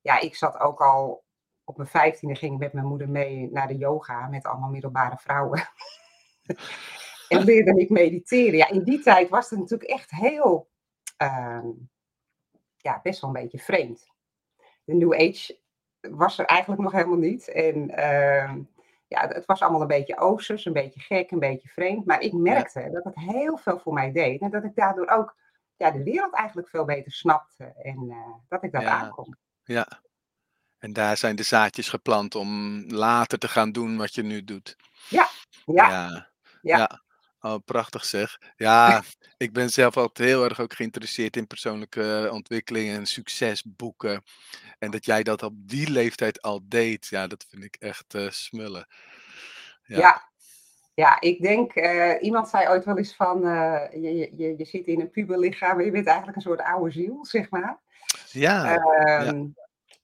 ja, 0.00 0.20
ik 0.20 0.34
zat 0.36 0.58
ook 0.58 0.80
al 0.80 1.24
op 1.64 1.76
mijn 1.76 1.88
vijftiende, 1.88 2.34
ging 2.34 2.52
ik 2.52 2.58
met 2.58 2.72
mijn 2.72 2.86
moeder 2.86 3.08
mee 3.08 3.50
naar 3.52 3.68
de 3.68 3.76
yoga 3.76 4.26
met 4.28 4.44
allemaal 4.44 4.70
middelbare 4.70 5.16
vrouwen. 5.18 5.68
en 7.28 7.44
leerde 7.44 7.80
ik 7.80 7.90
mediteren. 7.90 8.56
Ja, 8.56 8.68
in 8.68 8.82
die 8.82 9.00
tijd 9.00 9.28
was 9.28 9.50
het 9.50 9.58
natuurlijk 9.58 9.90
echt 9.90 10.10
heel, 10.10 10.68
ehm, 11.16 11.66
ja, 12.76 13.00
best 13.02 13.20
wel 13.20 13.34
een 13.34 13.42
beetje 13.42 13.58
vreemd. 13.58 14.06
De 14.84 14.94
New 14.94 15.14
Age 15.14 15.58
was 16.00 16.38
er 16.38 16.44
eigenlijk 16.44 16.82
nog 16.82 16.92
helemaal 16.92 17.16
niet. 17.18 17.48
En 17.48 17.90
ehm, 17.90 18.60
ja, 19.08 19.28
het, 19.28 19.46
was 19.46 19.62
allemaal 19.62 19.80
een 19.80 19.86
beetje 19.86 20.18
oosters, 20.18 20.64
een 20.64 20.72
beetje 20.72 21.00
gek, 21.00 21.30
een 21.30 21.38
beetje 21.38 21.68
vreemd. 21.68 22.06
Maar 22.06 22.20
ik 22.20 22.32
Ja. 22.32 22.38
merkte 22.38 22.90
dat 22.90 23.04
het 23.04 23.14
heel 23.16 23.56
veel 23.56 23.78
voor 23.78 23.92
mij 23.92 24.12
deed. 24.12 24.40
En 24.40 24.50
dat 24.50 24.64
ik 24.64 24.74
daardoor 24.74 25.08
ook 25.08 25.36
ja, 25.76 25.90
de 25.90 26.02
wereld 26.02 26.34
eigenlijk 26.34 26.68
veel 26.68 26.84
beter 26.84 27.12
snapte. 27.12 27.64
En 27.64 28.06
eh, 28.10 28.34
dat 28.48 28.62
ik 28.62 28.72
dat 28.72 28.82
Ja. 28.82 28.90
aankom. 29.00 29.36
Ja. 29.64 30.02
En 30.78 30.92
daar 30.92 31.16
zijn 31.16 31.36
de 31.36 31.42
zaadjes 31.42 31.88
geplant 31.88 32.34
om 32.34 32.80
later 32.88 33.38
te 33.38 33.48
gaan 33.48 33.72
doen 33.72 33.96
wat 33.96 34.14
je 34.14 34.22
nu 34.22 34.44
doet. 34.44 34.76
Ja, 35.08 35.28
ja, 35.64 35.88
Ja. 35.88 36.08
ja. 36.08 36.28
Ja. 36.78 37.04
Oh, 37.40 37.56
prachtig 37.64 38.04
zeg. 38.04 38.38
Ja, 38.56 39.02
ik 39.36 39.52
ben 39.52 39.70
zelf 39.70 39.96
altijd 39.96 40.28
heel 40.28 40.44
erg 40.44 40.60
ook 40.60 40.74
geïnteresseerd 40.74 41.36
in 41.36 41.46
persoonlijke 41.46 42.28
ontwikkeling 42.32 42.90
en 42.90 43.06
succesboeken. 43.06 44.22
En 44.78 44.90
dat 44.90 45.04
jij 45.04 45.22
dat 45.22 45.42
op 45.42 45.52
die 45.56 45.90
leeftijd 45.90 46.42
al 46.42 46.60
deed, 46.64 47.06
ja, 47.06 47.26
dat 47.26 47.46
vind 47.48 47.64
ik 47.64 47.76
echt 47.76 48.14
eh, 48.14 48.30
smullen. 48.30 48.86
Ja. 49.82 49.98
Ja, 49.98 50.30
ja, 50.96 51.20
ik 51.20 51.42
denk, 51.42 51.72
eh, 51.74 52.22
iemand 52.22 52.48
zei 52.48 52.68
ooit 52.68 52.84
wel 52.84 52.98
eens 52.98 53.14
van, 53.16 53.44
eh, 53.46 54.02
je, 54.02 54.36
je, 54.36 54.54
je, 54.58 54.64
zit 54.64 54.86
in 54.86 55.00
een 55.00 55.10
puberlichaam, 55.10 55.76
maar 55.76 55.84
je 55.84 55.90
bent 55.90 56.06
eigenlijk 56.06 56.36
een 56.36 56.42
soort 56.42 56.60
oude 56.60 56.90
ziel, 56.90 57.24
zeg 57.26 57.50
maar. 57.50 57.78
Ja, 58.30 58.78
Ehm, 58.78 59.44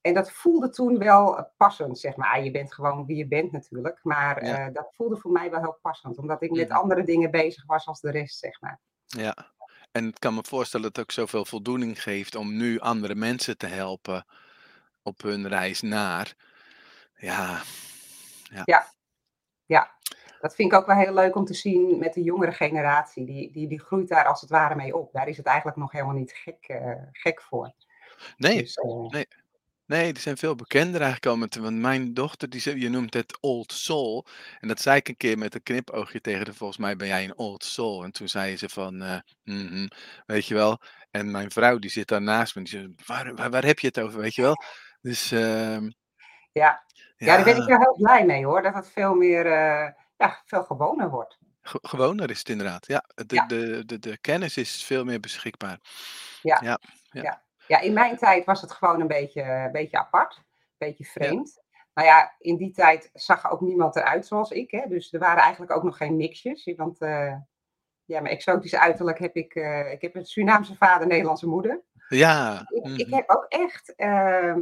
En 0.00 0.14
dat 0.14 0.32
voelde 0.32 0.70
toen 0.70 0.98
wel 0.98 1.52
passend, 1.56 1.98
zeg 1.98 2.16
maar. 2.16 2.28
Ah, 2.36 2.44
Je 2.44 2.50
bent 2.50 2.74
gewoon 2.74 3.06
wie 3.06 3.16
je 3.16 3.26
bent 3.26 3.52
natuurlijk, 3.52 4.00
maar 4.02 4.44
Ja. 4.44 4.66
eh, 4.66 4.74
dat 4.74 4.94
voelde 4.94 5.16
voor 5.16 5.30
mij 5.30 5.50
wel 5.50 5.60
heel 5.60 5.78
passend, 5.82 6.18
omdat 6.18 6.42
ik 6.42 6.50
met 6.50 6.68
Mhm. 6.68 6.78
andere 6.78 7.04
dingen 7.04 7.30
bezig 7.30 7.66
was 7.66 7.86
als 7.86 8.00
de 8.00 8.10
rest, 8.10 8.38
zeg 8.38 8.60
maar. 8.60 8.80
ja. 9.06 9.36
En 9.92 10.08
ik 10.08 10.16
kan 10.18 10.34
me 10.34 10.44
voorstellen 10.44 10.86
dat 10.86 10.96
het 10.96 11.04
ook 11.04 11.12
zoveel 11.12 11.44
voldoening 11.44 12.02
geeft 12.02 12.34
om 12.34 12.56
nu 12.56 12.78
andere 12.78 13.14
mensen 13.14 13.58
te 13.58 13.66
helpen 13.66 14.26
op 15.02 15.22
hun 15.22 15.48
reis 15.48 15.80
naar. 15.80 16.34
Ja, 17.14 17.60
Ja, 19.66 19.90
dat 20.42 20.54
vind 20.54 20.72
ik 20.72 20.78
ook 20.78 20.86
wel 20.86 20.96
heel 20.96 21.14
leuk 21.14 21.36
om 21.36 21.44
te 21.44 21.54
zien 21.54 21.98
met 21.98 22.14
de 22.14 22.22
jongere 22.22 22.52
generatie. 22.52 23.24
Die, 23.24 23.52
die, 23.52 23.68
die 23.68 23.80
groeit 23.80 24.08
daar 24.08 24.24
als 24.26 24.40
het 24.40 24.50
ware 24.50 24.74
mee 24.74 24.96
op. 24.96 25.12
Daar 25.12 25.28
is 25.28 25.36
het 25.36 25.46
eigenlijk 25.46 25.76
nog 25.76 25.92
helemaal 25.92 26.14
niet 26.14 26.32
gek, 26.32 26.64
eh, 26.66 26.92
gek 27.12 27.42
voor. 27.42 27.72
nee, 28.36 28.58
Dus, 28.58 28.74
eh, 28.74 29.20
Nee, 29.86 30.12
die 30.12 30.22
zijn 30.22 30.36
veel 30.36 30.54
bekender 30.54 31.00
eigenlijk 31.00 31.26
al. 31.32 31.36
Met, 31.36 31.56
want 31.56 31.76
mijn 31.76 32.14
dochter, 32.14 32.48
die, 32.50 32.60
ze- 32.60 32.80
je 32.80 32.88
noemt 32.88 33.14
het 33.14 33.38
old 33.40 33.72
soul. 33.72 34.26
En 34.60 34.68
dat 34.68 34.80
zei 34.80 34.96
ik 34.96 35.08
een 35.08 35.16
keer 35.16 35.38
met 35.38 35.54
een 35.54 35.62
knipoogje 35.62 36.20
tegen 36.20 36.44
haar. 36.44 36.54
Volgens 36.54 36.78
mij 36.78 36.96
ben 36.96 37.08
jij 37.08 37.24
een 37.24 37.38
old 37.38 37.64
soul. 37.64 38.04
En 38.04 38.12
toen 38.12 38.28
zei 38.28 38.56
ze 38.56 38.68
van, 38.68 39.02
eh, 39.02 39.18
mhm, 39.42 39.86
weet 40.26 40.46
je 40.46 40.54
wel. 40.54 40.78
En 41.10 41.30
mijn 41.30 41.50
vrouw, 41.50 41.78
die 41.78 41.90
zit 41.90 42.08
daar 42.08 42.22
naast 42.22 42.54
me. 42.54 42.62
Die 42.62 42.94
waar, 43.06 43.34
waar, 43.34 43.50
waar 43.50 43.64
heb 43.64 43.78
je 43.78 43.86
het 43.86 44.00
over, 44.00 44.20
weet 44.20 44.34
je 44.34 44.42
wel. 44.42 44.56
Dus 45.00 45.32
ehm, 45.32 45.90
ja. 46.52 46.82
Ja, 47.16 47.36
daar 47.36 47.44
ben 47.44 47.56
ik 47.56 47.60
ja, 47.62 47.66
wel 47.66 47.78
heel 47.78 47.96
blij 47.96 48.24
mee 48.26 48.44
hoor. 48.44 48.62
Dat 48.62 48.74
het 48.74 48.90
veel 48.90 49.14
meer, 49.14 49.46
ja, 50.26 50.40
veel 50.44 50.62
gewoner 50.64 51.10
wordt. 51.10 51.38
ge- 51.62 51.78
gewoner 51.82 52.30
is 52.30 52.38
het 52.38 52.48
inderdaad. 52.48 52.86
Ja, 52.86 53.04
de, 53.14 53.34
Ja. 53.34 53.46
de, 53.46 53.84
de, 53.84 53.98
de 53.98 54.18
kennis 54.18 54.56
is 54.56 54.84
veel 54.84 55.04
meer 55.04 55.20
beschikbaar. 55.20 55.78
Ja. 56.42 56.58
Ja, 56.62 56.78
ja. 57.10 57.42
Ja. 57.66 57.80
In 57.80 57.92
mijn 57.92 58.16
tijd 58.16 58.44
was 58.44 58.60
het 58.60 58.72
gewoon 58.72 59.00
een 59.00 59.06
beetje, 59.06 59.42
een 59.42 59.72
beetje 59.72 59.98
apart. 59.98 60.36
Een 60.36 60.88
beetje 60.88 61.04
vreemd. 61.04 61.60
Nou 61.94 62.08
ja, 62.08 62.34
in 62.38 62.56
die 62.56 62.72
tijd 62.72 63.10
zag 63.12 63.50
ook 63.50 63.60
niemand 63.60 63.96
eruit 63.96 64.26
zoals 64.26 64.50
ik. 64.50 64.70
Hè? 64.70 64.86
Dus 64.88 65.12
er 65.12 65.18
waren 65.18 65.42
eigenlijk 65.42 65.72
ook 65.72 65.82
nog 65.82 65.96
geen 65.96 66.16
mixjes. 66.16 66.72
Want 66.76 66.98
eh, 67.00 67.34
ja, 68.04 68.20
mijn 68.20 68.34
exotische 68.34 68.80
uiterlijk 68.80 69.18
heb 69.18 69.36
ik... 69.36 69.54
eh, 69.54 69.92
ik 69.92 70.02
heb 70.02 70.14
een 70.14 70.26
Surinaamse 70.26 70.76
vader, 70.76 71.06
Nederlandse 71.06 71.46
moeder. 71.46 71.80
Ja, 72.08 72.60
Ik, 72.68 72.84
ik 72.98 73.06
mhm. 73.06 73.14
heb 73.16 73.30
ook 73.30 73.44
echt... 73.48 73.94
ehm, 73.94 74.60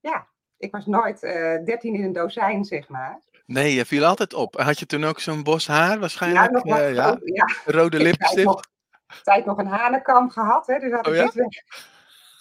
ja, 0.00 0.28
ik 0.56 0.72
was 0.72 0.86
nooit 0.86 1.22
eh, 1.22 1.64
dertien 1.64 1.94
in 1.94 2.04
een 2.04 2.12
dozijn, 2.12 2.64
zeg 2.64 2.88
maar. 2.88 3.20
Nee, 3.52 3.74
je 3.74 3.86
viel 3.86 4.04
altijd 4.04 4.34
op. 4.34 4.60
Had 4.60 4.78
je 4.78 4.86
toen 4.86 5.04
ook 5.04 5.20
zo'n 5.20 5.42
bos 5.42 5.66
haar 5.66 5.90
Ja, 5.92 5.98
waarschijnlijk? 5.98 6.50
nog 6.52 6.64
Eh, 6.64 6.94
ja, 6.94 7.18
ja, 7.24 7.44
rode 7.64 7.82
heb 7.82 7.90
tijd 7.90 8.02
lippenstift? 8.02 9.46
nog, 9.46 9.58
een 9.58 9.66
hanenkam 9.66 10.30
gehad. 10.30 10.66
Hè? 10.66 10.78
Dus 10.78 10.92
had 10.92 11.06
Oh 11.06 11.12
ik 11.12 11.18
ja? 11.18 11.24
dit 11.24 11.34
weg. 11.34 11.48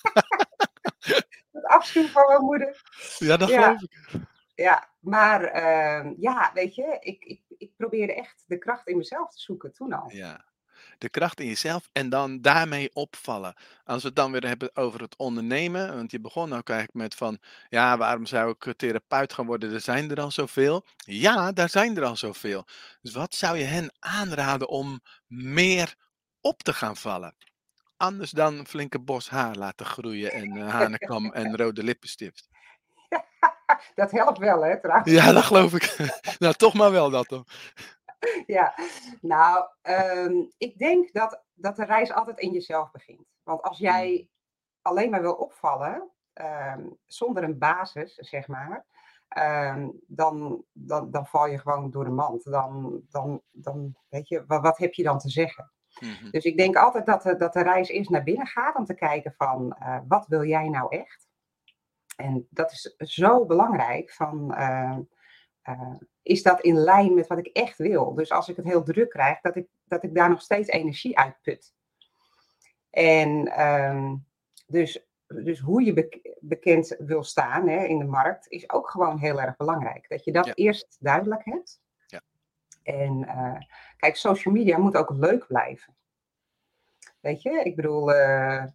Het 1.51 1.65
afschuw 1.65 2.07
van 2.07 2.27
mijn 2.27 2.41
moeder. 2.41 2.81
Ja, 3.17 3.37
dat 3.37 3.49
Ja. 3.49 3.61
geloof 3.63 3.81
ik. 3.81 4.19
Ja, 4.55 4.89
maar 4.99 5.43
ehm, 5.43 6.13
ja, 6.17 6.51
weet 6.53 6.75
je, 6.75 6.97
ik, 6.99 7.23
ik, 7.23 7.41
ik 7.57 7.71
probeerde 7.77 8.15
echt 8.15 8.43
de 8.47 8.57
kracht 8.57 8.87
in 8.87 8.97
mezelf 8.97 9.31
te 9.31 9.39
zoeken 9.39 9.73
toen 9.73 9.93
al. 9.93 10.09
Ja. 10.11 10.45
De 10.97 11.09
kracht 11.09 11.39
in 11.39 11.47
jezelf 11.47 11.89
en 11.91 12.09
dan 12.09 12.41
daarmee 12.41 12.89
opvallen. 12.93 13.55
Als 13.83 14.01
we 14.01 14.07
het 14.07 14.15
dan 14.15 14.31
weer 14.31 14.47
hebben 14.47 14.75
over 14.75 15.01
het 15.01 15.15
ondernemen. 15.15 15.95
Want 15.95 16.11
je 16.11 16.19
begon 16.19 16.53
ook 16.53 16.69
eigenlijk 16.69 16.99
met 16.99 17.15
van, 17.15 17.39
ja, 17.69 17.97
waarom 17.97 18.25
zou 18.25 18.55
ik 18.59 18.73
therapeut 18.77 19.33
gaan 19.33 19.45
worden? 19.45 19.73
Er 19.73 19.81
zijn 19.81 20.11
er 20.11 20.21
al 20.21 20.31
zoveel. 20.31 20.85
Ja, 20.95 21.51
daar 21.51 21.69
zijn 21.69 21.97
er 21.97 22.03
al 22.03 22.15
zoveel. 22.15 22.65
Dus 23.01 23.13
wat 23.13 23.35
zou 23.35 23.57
je 23.57 23.63
hen 23.63 23.93
aanraden 23.99 24.67
om 24.67 25.01
meer 25.27 25.95
op 26.41 26.63
te 26.63 26.73
gaan 26.73 26.97
vallen? 26.97 27.35
Anders 27.97 28.31
dan 28.31 28.57
een 28.57 28.67
flinke 28.67 28.99
bos 28.99 29.29
haar 29.29 29.55
laten 29.55 29.85
groeien 29.85 30.31
en 30.31 30.55
uh, 30.55 30.69
hanekam 30.69 31.31
en 31.31 31.57
rode 31.61 31.83
lippenstift. 31.83 32.49
Dat 33.95 34.11
helpt 34.11 34.37
wel, 34.37 34.63
hè, 34.63 34.79
trouwens. 34.79 35.11
Ja, 35.11 35.31
dat 35.31 35.43
geloof 35.43 35.73
ik. 35.73 35.95
nou, 36.39 36.53
toch 36.53 36.73
maar 36.73 36.91
wel 36.91 37.09
dat 37.09 37.29
dan. 37.29 37.45
Ja, 38.45 38.73
nou, 39.21 39.65
ehm, 39.81 40.43
ik 40.57 40.77
denk 40.77 41.13
dat, 41.13 41.43
dat 41.53 41.75
de 41.75 41.85
reis 41.85 42.11
altijd 42.11 42.39
in 42.39 42.51
jezelf 42.51 42.91
begint. 42.91 43.27
Want 43.43 43.61
als 43.61 43.77
jij 43.77 44.29
alleen 44.81 45.09
maar 45.09 45.21
wil 45.21 45.33
opvallen, 45.33 46.11
ehm, 46.33 46.87
zonder 47.05 47.43
een 47.43 47.57
basis, 47.57 48.15
zeg 48.15 48.47
maar, 48.47 48.85
ehm, 49.27 49.89
dan, 50.07 50.63
dan, 50.71 51.11
dan 51.11 51.25
val 51.25 51.47
je 51.47 51.59
gewoon 51.59 51.91
door 51.91 52.03
de 52.03 52.09
mand. 52.09 52.43
Dan, 52.43 53.01
dan, 53.09 53.41
dan 53.51 53.95
weet 54.09 54.27
je, 54.27 54.45
wat, 54.45 54.61
wat 54.61 54.77
heb 54.77 54.93
je 54.93 55.03
dan 55.03 55.19
te 55.19 55.29
zeggen? 55.29 55.71
Mhm. 55.99 56.29
Dus 56.29 56.43
ik 56.43 56.57
denk 56.57 56.75
altijd 56.75 57.05
dat 57.05 57.21
de, 57.23 57.35
dat 57.35 57.53
de 57.53 57.61
reis 57.61 57.89
eerst 57.89 58.09
naar 58.09 58.23
binnen 58.23 58.47
gaat 58.47 58.75
om 58.75 58.85
te 58.85 58.93
kijken 58.93 59.33
van, 59.37 59.73
eh, 59.73 59.99
wat 60.07 60.27
wil 60.27 60.43
jij 60.43 60.69
nou 60.69 60.95
echt? 60.97 61.29
En 62.15 62.47
dat 62.49 62.71
is 62.71 62.95
zo 62.97 63.45
belangrijk 63.45 64.11
van... 64.11 64.53
uh, 65.69 65.95
is 66.21 66.43
dat 66.43 66.61
in 66.61 66.75
lijn 66.75 67.13
met 67.13 67.27
wat 67.27 67.37
ik 67.37 67.47
echt 67.47 67.77
wil? 67.77 68.13
Dus 68.13 68.31
als 68.31 68.49
ik 68.49 68.55
het 68.55 68.65
heel 68.65 68.83
druk 68.83 69.09
krijg, 69.09 69.41
dat 69.41 69.55
ik, 69.55 69.67
dat 69.83 70.03
ik 70.03 70.15
daar 70.15 70.29
nog 70.29 70.41
steeds 70.41 70.69
energie 70.69 71.17
uit 71.17 71.41
put. 71.41 71.73
En 72.89 73.61
um, 73.61 74.25
dus, 74.67 75.05
dus 75.27 75.59
hoe 75.59 75.83
je 75.83 75.93
bek 75.93 76.37
bekend 76.39 76.95
wil 76.99 77.23
staan 77.23 77.67
hè, 77.67 77.83
in 77.85 77.99
de 77.99 78.05
markt, 78.05 78.47
is 78.47 78.71
ook 78.71 78.89
gewoon 78.89 79.17
heel 79.17 79.41
erg 79.41 79.57
belangrijk. 79.57 80.09
Dat 80.09 80.23
je 80.23 80.31
dat 80.31 80.45
Ja. 80.45 80.53
eerst 80.53 80.97
duidelijk 80.99 81.45
hebt. 81.45 81.81
Ja. 82.07 82.21
En 82.83 83.23
uh, 83.27 83.59
kijk, 83.97 84.15
social 84.15 84.53
media 84.53 84.77
moet 84.77 84.97
ook 84.97 85.09
leuk 85.09 85.47
blijven. 85.47 85.95
Weet 87.19 87.41
je, 87.41 87.63
ik 87.63 87.75
bedoel, 87.75 88.13
uh, 88.13 88.65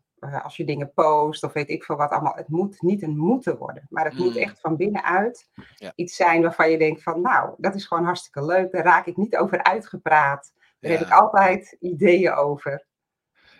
als 0.42 0.56
je 0.56 0.64
dingen 0.64 0.92
post 0.92 1.42
of 1.42 1.52
weet 1.52 1.68
ik 1.68 1.84
veel 1.84 1.96
wat 1.96 2.10
allemaal, 2.10 2.34
het 2.34 2.48
moet 2.48 2.82
niet 2.82 3.02
een 3.02 3.16
moeten 3.16 3.56
worden. 3.58 3.86
Maar 3.90 4.04
het 4.04 4.14
Mm. 4.14 4.24
moet 4.24 4.36
echt 4.36 4.60
van 4.60 4.76
binnenuit 4.76 5.48
Ja. 5.76 5.92
iets 5.94 6.16
zijn 6.16 6.42
waarvan 6.42 6.70
je 6.70 6.78
denkt 6.78 7.02
van, 7.02 7.20
nou, 7.20 7.54
dat 7.56 7.74
is 7.74 7.86
gewoon 7.86 8.04
hartstikke 8.04 8.44
leuk. 8.44 8.72
Daar 8.72 8.84
raak 8.84 9.06
ik 9.06 9.16
niet 9.16 9.36
over 9.36 9.62
uitgepraat. 9.62 10.52
Daar 10.80 10.90
heb 10.92 11.00
ik 11.00 11.10
altijd 11.12 11.76
ideeën 11.80 12.32
over. 12.34 12.86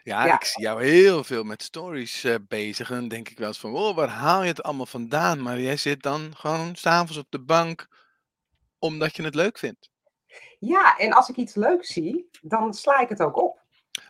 Ja, 0.03 0.25
Ja. 0.27 0.35
ik 0.35 0.45
zie 0.45 0.63
jou 0.63 0.85
heel 0.85 1.25
veel 1.25 1.43
met 1.45 1.63
stories 1.63 2.25
eh, 2.25 2.35
bezig. 2.49 2.91
En 2.91 2.97
dan 2.97 3.09
denk 3.09 3.29
ik 3.29 3.39
wel 3.39 3.49
eens 3.49 3.61
van, 3.61 3.75
oh, 3.75 3.97
waar 3.97 4.09
haal 4.09 4.43
je 4.43 4.49
het 4.49 4.63
allemaal 4.63 4.87
vandaan? 4.87 5.43
Maar 5.43 5.61
jij 5.61 5.77
zit 5.77 6.03
dan 6.03 6.37
gewoon 6.37 6.75
s'avonds 6.77 7.17
op 7.17 7.27
de 7.31 7.41
bank 7.41 7.87
omdat 8.79 9.17
je 9.17 9.23
het 9.23 9.35
leuk 9.35 9.59
vindt. 9.59 9.91
Ja, 10.59 10.97
en 10.97 11.13
als 11.13 11.29
ik 11.29 11.37
iets 11.37 11.55
leuks 11.55 11.93
zie, 11.93 12.29
dan 12.43 12.75
sla 12.75 12.99
ik 13.01 13.09
het 13.09 13.21
ook 13.23 13.37
op. 13.43 13.63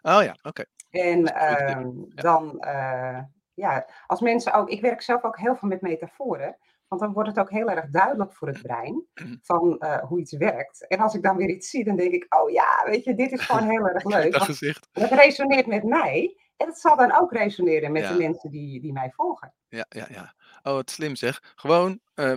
Oh 0.02 0.22
ja, 0.22 0.36
oké. 0.42 0.64
En 1.00 1.22
Dat 1.22 1.34
ehm, 1.34 1.90
dan, 2.08 2.60
eh, 2.60 3.18
ja, 3.54 3.86
als 4.06 4.20
mensen 4.20 4.52
ook, 4.52 4.68
ik 4.68 4.80
werk 4.80 5.02
zelf 5.02 5.22
ook 5.24 5.38
heel 5.38 5.56
veel 5.56 5.68
met 5.68 5.80
metaforen, 5.80 6.56
want 6.88 7.00
dan 7.00 7.12
wordt 7.12 7.28
het 7.28 7.38
ook 7.38 7.50
heel 7.50 7.68
erg 7.70 7.90
duidelijk 7.90 8.32
voor 8.32 8.48
het 8.48 8.62
brein 8.62 9.04
van 9.42 9.78
eh, 9.78 9.98
hoe 9.98 10.20
iets 10.20 10.36
werkt. 10.36 10.86
En 10.88 10.98
als 10.98 11.14
ik 11.14 11.22
dan 11.22 11.36
weer 11.36 11.48
iets 11.48 11.70
zie, 11.70 11.84
dan 11.84 11.96
denk 11.96 12.12
ik, 12.12 12.34
oh 12.34 12.50
ja, 12.50 12.82
weet 12.84 13.04
je, 13.04 13.14
dit 13.14 13.32
is 13.32 13.40
gewoon 13.40 13.70
heel 13.70 13.88
erg 13.88 14.04
leuk. 14.14 14.32
Dat 14.32 14.58
dat 14.92 15.10
resoneert 15.10 15.66
met 15.66 15.82
mij 15.84 16.36
en 16.56 16.66
het 16.66 16.78
zal 16.78 16.96
dan 16.96 17.12
ook 17.20 17.32
resoneren 17.32 17.92
met 17.92 18.02
Ja. 18.02 18.08
de 18.12 18.18
mensen 18.18 18.50
die, 18.50 18.80
die 18.80 18.92
mij 18.92 19.10
volgen. 19.10 19.54
Ja, 19.68 19.86
ja, 19.88 20.06
ja. 20.10 20.34
Oh, 20.62 20.72
wat 20.72 20.90
slim 20.90 21.16
zeg. 21.16 21.52
Gewoon, 21.54 22.00
eh, 22.14 22.34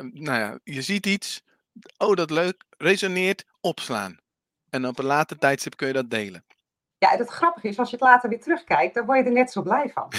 nou 0.00 0.38
ja, 0.38 0.58
je 0.64 0.82
ziet 0.82 1.06
iets. 1.06 1.44
Oh, 1.98 2.14
dat 2.14 2.30
leuk. 2.30 2.64
Resoneert, 2.78 3.44
opslaan. 3.60 4.16
En 4.70 4.86
op 4.86 4.98
een 4.98 5.04
later 5.04 5.38
tijdstip 5.38 5.76
kun 5.76 5.86
je 5.86 5.92
dat 5.92 6.10
delen. 6.10 6.44
Ja, 7.02 7.12
en 7.12 7.18
het 7.18 7.28
grappige 7.30 7.68
is, 7.68 7.78
als 7.78 7.90
je 7.90 7.96
het 7.96 8.04
later 8.04 8.28
weer 8.28 8.40
terugkijkt, 8.40 8.94
dan 8.94 9.06
word 9.06 9.18
je 9.18 9.24
er 9.24 9.32
net 9.32 9.52
zo 9.52 9.62
blij 9.62 9.90
van. 9.94 10.08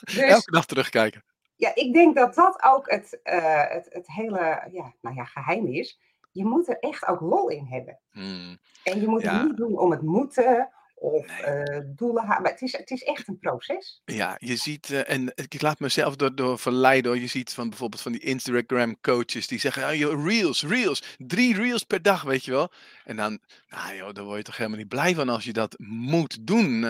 Dus 0.00 0.16
Elke 0.16 0.50
dag 0.50 0.66
terugkijken. 0.66 1.24
ja, 1.56 1.70
ik 1.74 1.92
denk 1.92 2.16
dat 2.16 2.34
dat 2.34 2.62
ook 2.62 2.90
het, 2.90 3.20
eh, 3.22 3.64
het, 3.68 3.86
het 3.90 4.06
hele 4.06 4.38
ja, 4.72 4.92
nou 5.00 5.16
ja, 5.16 5.24
geheim 5.24 5.66
is. 5.66 6.00
Je 6.32 6.44
moet 6.44 6.68
er 6.68 6.78
echt 6.78 7.06
ook 7.06 7.20
lol 7.20 7.48
in 7.48 7.66
hebben. 7.70 7.98
Hmm, 8.10 8.58
En 8.84 9.00
je 9.00 9.06
moet 9.08 9.22
Ja. 9.22 9.32
het 9.38 9.42
niet 9.48 9.56
doen 9.56 9.78
om 9.78 9.90
het 9.90 10.02
moeten 10.02 10.70
of 11.00 11.26
uh, 11.46 11.78
doelen 11.86 12.24
halen. 12.24 12.42
Maar 12.42 12.50
het 12.50 12.62
is, 12.62 12.72
het 12.72 12.90
is 12.90 13.02
echt 13.02 13.28
een 13.28 13.38
proces. 13.38 14.02
Ja, 14.04 14.36
je 14.38 14.56
ziet, 14.56 14.88
uh, 14.88 15.10
en 15.10 15.32
ik 15.34 15.62
laat 15.62 15.80
mezelf 15.80 16.16
door, 16.16 16.34
door 16.34 16.58
verleiden 16.58 17.10
hoor. 17.10 17.20
Je 17.20 17.26
ziet 17.26 17.52
van 17.52 17.68
bijvoorbeeld 17.68 18.02
van 18.02 18.12
die 18.12 18.20
Instagram 18.20 19.00
coaches 19.00 19.46
die 19.46 19.58
zeggen, 19.58 19.88
oh, 19.88 19.94
joh, 19.94 20.24
reels, 20.26 20.62
reels, 20.62 21.16
drie 21.18 21.54
reels 21.54 21.82
per 21.82 22.02
dag, 22.02 22.22
weet 22.22 22.44
je 22.44 22.50
wel. 22.50 22.72
En 23.04 23.16
dan, 23.16 23.40
nou 23.68 23.94
joh, 23.94 24.12
daar 24.12 24.24
word 24.24 24.36
je 24.36 24.42
toch 24.42 24.56
helemaal 24.56 24.78
niet 24.78 24.88
blij 24.88 25.14
van 25.14 25.28
als 25.28 25.44
je 25.44 25.52
dat 25.52 25.74
moet 25.78 26.46
doen 26.46 26.84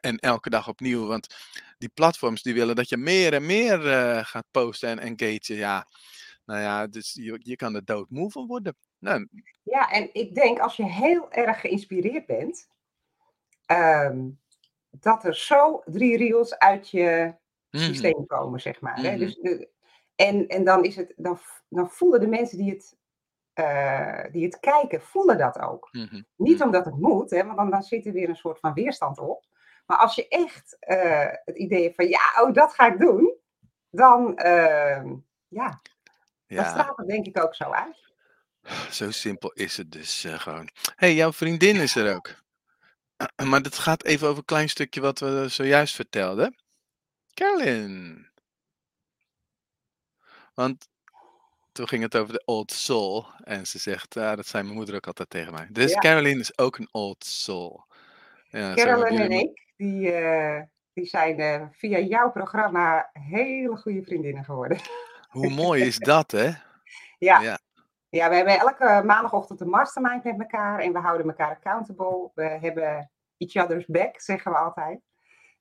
en 0.00 0.18
elke 0.18 0.50
dag 0.50 0.68
opnieuw. 0.68 1.06
Want 1.06 1.34
die 1.78 1.90
platforms 1.94 2.42
die 2.42 2.54
willen 2.54 2.76
dat 2.76 2.88
je 2.88 2.96
meer 2.96 3.32
en 3.32 3.46
meer 3.46 3.78
gaat 4.24 4.46
posten 4.50 4.88
en 4.88 4.98
engagen. 4.98 5.56
Ja, 5.56 5.86
nou 6.44 6.60
ja, 6.60 6.86
dus 6.86 7.12
je, 7.20 7.40
je 7.42 7.56
kan 7.56 7.74
er 7.74 7.84
doodmoe 7.84 8.30
van 8.30 8.46
worden. 8.46 8.76
Nou, 8.98 9.28
ja, 9.62 9.90
en 9.90 10.08
ik 10.12 10.34
denk 10.34 10.58
als 10.58 10.76
je 10.76 10.84
heel 10.84 11.32
erg 11.32 11.60
geïnspireerd 11.60 12.26
bent, 12.26 12.66
Ehm, 13.66 14.28
dat 14.90 15.24
er 15.24 15.36
zo 15.36 15.82
drie 15.84 16.16
reels 16.16 16.58
uit 16.58 16.90
je 16.90 17.34
mhm. 17.70 17.84
systeem 17.84 18.26
komen, 18.26 18.60
zeg 18.60 18.80
maar. 18.80 18.96
Hè? 19.00 19.16
Dus 19.16 19.34
de, 19.34 19.68
en, 20.14 20.46
en 20.48 20.64
dan, 20.64 20.84
is 20.84 20.96
het, 20.96 21.12
dan, 21.16 21.38
dan 21.68 21.90
voelen 21.90 22.20
de 22.20 22.26
mensen 22.26 22.58
die 22.58 22.70
het, 22.70 22.96
uh, 23.54 24.32
die 24.32 24.44
het 24.44 24.60
kijken, 24.60 25.02
voelen 25.02 25.38
dat 25.38 25.58
ook. 25.58 25.88
Mhm. 25.92 26.22
Niet 26.36 26.62
omdat 26.62 26.84
het 26.84 26.98
moet, 26.98 27.30
hè, 27.30 27.44
want 27.44 27.56
dan, 27.56 27.70
dan 27.70 27.82
zit 27.82 28.06
er 28.06 28.12
weer 28.12 28.28
een 28.28 28.36
soort 28.36 28.58
van 28.58 28.74
weerstand 28.74 29.18
op. 29.18 29.44
Maar 29.86 29.96
als 29.96 30.14
je 30.14 30.28
echt 30.28 30.76
uh, 30.88 31.26
het 31.44 31.56
idee 31.56 31.82
hebt 31.82 31.94
van, 31.94 32.08
ja, 32.08 32.42
oh, 32.42 32.52
dat 32.52 32.74
ga 32.74 32.92
ik 32.92 32.98
doen, 32.98 33.34
dan, 33.90 34.32
uh, 34.36 35.04
ja, 35.48 35.80
ja, 36.46 36.62
dan 36.62 36.64
straalt 36.64 36.96
het 36.96 37.06
denk 37.06 37.26
ik 37.26 37.42
ook 37.42 37.54
zo 37.54 37.70
uit. 37.70 38.04
Zo 38.90 39.10
simpel 39.10 39.52
is 39.52 39.76
het 39.76 39.92
dus 39.92 40.24
uh, 40.24 40.38
gewoon. 40.38 40.68
hey, 40.96 41.14
jouw 41.14 41.32
vriendin 41.32 41.76
is 41.76 41.96
er 41.96 42.14
ook. 42.14 42.44
Maar 43.50 43.62
dat 43.62 43.78
gaat 43.78 44.04
even 44.04 44.26
over 44.26 44.38
een 44.38 44.44
klein 44.44 44.68
stukje 44.68 45.00
wat 45.00 45.18
we 45.18 45.46
zojuist 45.48 45.94
vertelden. 45.94 46.56
Carolyn. 47.34 48.28
Want 50.54 50.88
toen 51.72 51.88
ging 51.88 52.02
het 52.02 52.16
over 52.16 52.32
de 52.32 52.42
old 52.44 52.72
soul. 52.72 53.26
En 53.44 53.66
ze 53.66 53.78
zegt, 53.78 54.16
ah, 54.16 54.36
dat 54.36 54.46
zei 54.46 54.62
mijn 54.62 54.76
moeder 54.76 54.94
ook 54.94 55.06
altijd 55.06 55.30
tegen 55.30 55.52
mij. 55.52 55.68
Dus 55.70 55.92
ja. 55.92 55.98
Carolyn 55.98 56.38
is 56.38 56.58
ook 56.58 56.78
een 56.78 56.88
old 56.90 57.24
soul. 57.24 57.84
Ja, 58.48 58.74
Carolyn 58.74 59.20
en 59.20 59.30
ik, 59.30 59.66
die, 59.76 60.12
uh, 60.20 60.62
die 60.92 61.06
zijn 61.06 61.40
uh, 61.40 61.66
via 61.72 61.98
jouw 61.98 62.30
programma 62.30 63.10
hele 63.12 63.76
goede 63.76 64.02
vriendinnen 64.02 64.44
geworden. 64.44 64.78
Hoe 65.28 65.50
mooi 65.50 65.82
is 65.82 65.98
dat, 65.98 66.30
hè? 66.30 66.50
Ja. 67.18 67.40
ja. 67.40 67.58
Ja, 68.16 68.28
we 68.28 68.34
hebben 68.34 68.58
elke 68.58 69.02
maandagochtend 69.04 69.60
een 69.60 69.68
mastermind 69.68 70.24
met 70.24 70.40
elkaar 70.40 70.80
en 70.80 70.92
we 70.92 70.98
houden 70.98 71.26
elkaar 71.26 71.50
accountable. 71.50 72.30
We 72.34 72.42
hebben 72.42 73.10
each 73.36 73.64
other's 73.64 73.86
back, 73.86 74.20
zeggen 74.20 74.52
we 74.52 74.58
altijd. 74.58 75.00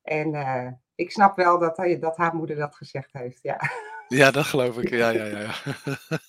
En 0.01 0.33
uh, 0.33 0.71
ik 0.95 1.11
snap 1.11 1.35
wel 1.35 1.59
dat, 1.59 1.77
hij, 1.77 1.99
dat 1.99 2.17
haar 2.17 2.35
moeder 2.35 2.55
dat 2.55 2.75
gezegd 2.75 3.13
heeft, 3.13 3.39
ja. 3.41 3.59
Ja, 4.07 4.31
dat 4.31 4.45
geloof 4.45 4.77
ik. 4.77 4.89
Ja, 4.89 5.09
ja, 5.09 5.25
ja. 5.25 5.39
ja. 5.39 5.53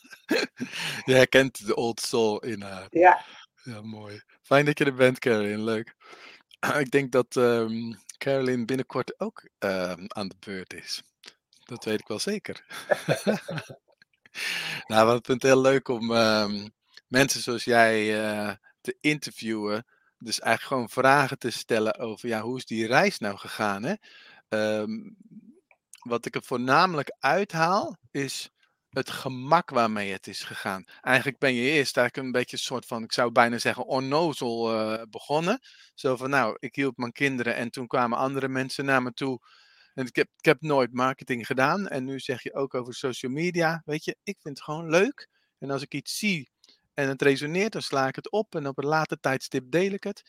Je 1.05 1.15
herkent 1.15 1.67
de 1.67 1.77
old 1.77 2.01
soul 2.01 2.41
in 2.41 2.62
haar. 2.62 2.87
Ja. 2.91 3.21
Ja, 3.62 3.81
mooi. 3.83 4.21
Fijn 4.43 4.65
dat 4.65 4.79
je 4.79 4.85
er 4.85 4.95
bent, 4.95 5.19
Caroline. 5.19 5.62
Leuk. 5.62 5.95
Ik 6.85 6.91
denk 6.91 7.12
dat 7.12 7.35
um, 7.35 7.99
Caroline 8.19 8.65
binnenkort 8.65 9.21
ook 9.21 9.49
um, 9.59 10.05
aan 10.09 10.29
de 10.29 10.37
beurt 10.39 10.75
is. 10.75 11.03
Dat 11.65 11.85
weet 11.85 12.01
ik 12.01 12.09
wel 12.09 12.19
zeker. 12.19 12.65
nou, 14.87 15.07
we 15.07 15.12
vind 15.12 15.42
het 15.42 15.53
heel 15.53 15.61
leuk 15.61 15.88
om 15.88 16.11
um, 16.11 16.70
mensen 17.09 17.40
zoals 17.40 17.64
jij 17.64 18.20
uh, 18.20 18.53
te 18.81 18.96
interviewen. 19.01 19.87
Dus 20.18 20.40
eigenlijk 20.40 20.72
gewoon 20.72 21.05
vragen 21.05 21.38
te 21.38 21.51
stellen 21.51 21.99
over 21.99 22.29
ja, 22.29 22.40
hoe 22.40 22.57
is 22.57 22.64
die 22.64 22.87
reis 22.87 23.18
nou 23.18 23.37
gegaan. 23.37 23.83
Hè? 23.83 23.94
Um, 24.81 25.16
wat 25.99 26.27
ik 26.27 26.35
er 26.35 26.42
voornamelijk 26.42 27.16
uithaal 27.18 27.96
is 28.11 28.51
het 28.90 29.11
gemak 29.11 29.70
waarmee 29.70 30.12
het 30.12 30.27
is 30.27 30.42
gegaan. 30.42 30.85
Eigenlijk 31.01 31.38
ben 31.38 31.55
je 31.55 31.70
eerst 31.70 31.96
eigenlijk 31.96 32.27
een 32.27 32.40
beetje 32.40 32.57
een 32.57 32.62
soort 32.62 32.87
van, 32.87 33.03
ik 33.03 33.12
zou 33.12 33.33
bijna 33.33 33.59
zeggen, 33.59 33.87
onnozel 33.87 34.75
uh, 34.75 35.03
begonnen. 35.11 35.61
Zo 35.94 36.16
van, 36.16 36.31
nou, 36.31 36.57
ik 36.59 36.75
hielp 36.75 36.96
mijn 36.96 37.12
kinderen 37.12 37.55
en 37.55 37.70
toen 37.70 37.87
kwamen 37.87 38.18
andere 38.18 38.49
mensen 38.49 38.85
naar 38.85 39.03
me 39.03 39.12
toe. 39.12 39.40
En 39.96 40.06
ik 40.06 40.16
heb, 40.16 40.28
ik 40.37 40.44
heb 40.44 40.61
nooit 40.61 40.92
marketing 40.92 41.46
gedaan. 41.46 41.88
En 41.88 42.04
nu 42.04 42.20
zeg 42.20 42.42
je 42.42 42.54
ook 42.54 42.74
over 42.74 42.94
social 42.94 43.32
media. 43.32 43.82
Weet 43.85 44.04
je, 44.04 44.16
ik 44.22 44.37
vind 44.40 44.56
het 44.56 44.62
gewoon 44.62 44.90
leuk. 44.90 45.28
En 45.59 45.70
als 45.70 45.82
ik 45.82 45.94
iets 45.94 46.18
zie 46.18 46.50
en 46.94 47.09
het 47.09 47.22
resoneert, 47.22 47.72
dan 47.72 47.82
sla 47.82 48.09
ik 48.09 48.16
het 48.16 48.30
op. 48.30 48.54
En 48.54 48.68
op 48.68 48.78
een 48.78 48.87
later 48.87 49.20
tijdstip 49.20 49.70
deel 49.70 49.92
ik 49.92 50.04
het. 50.04 50.22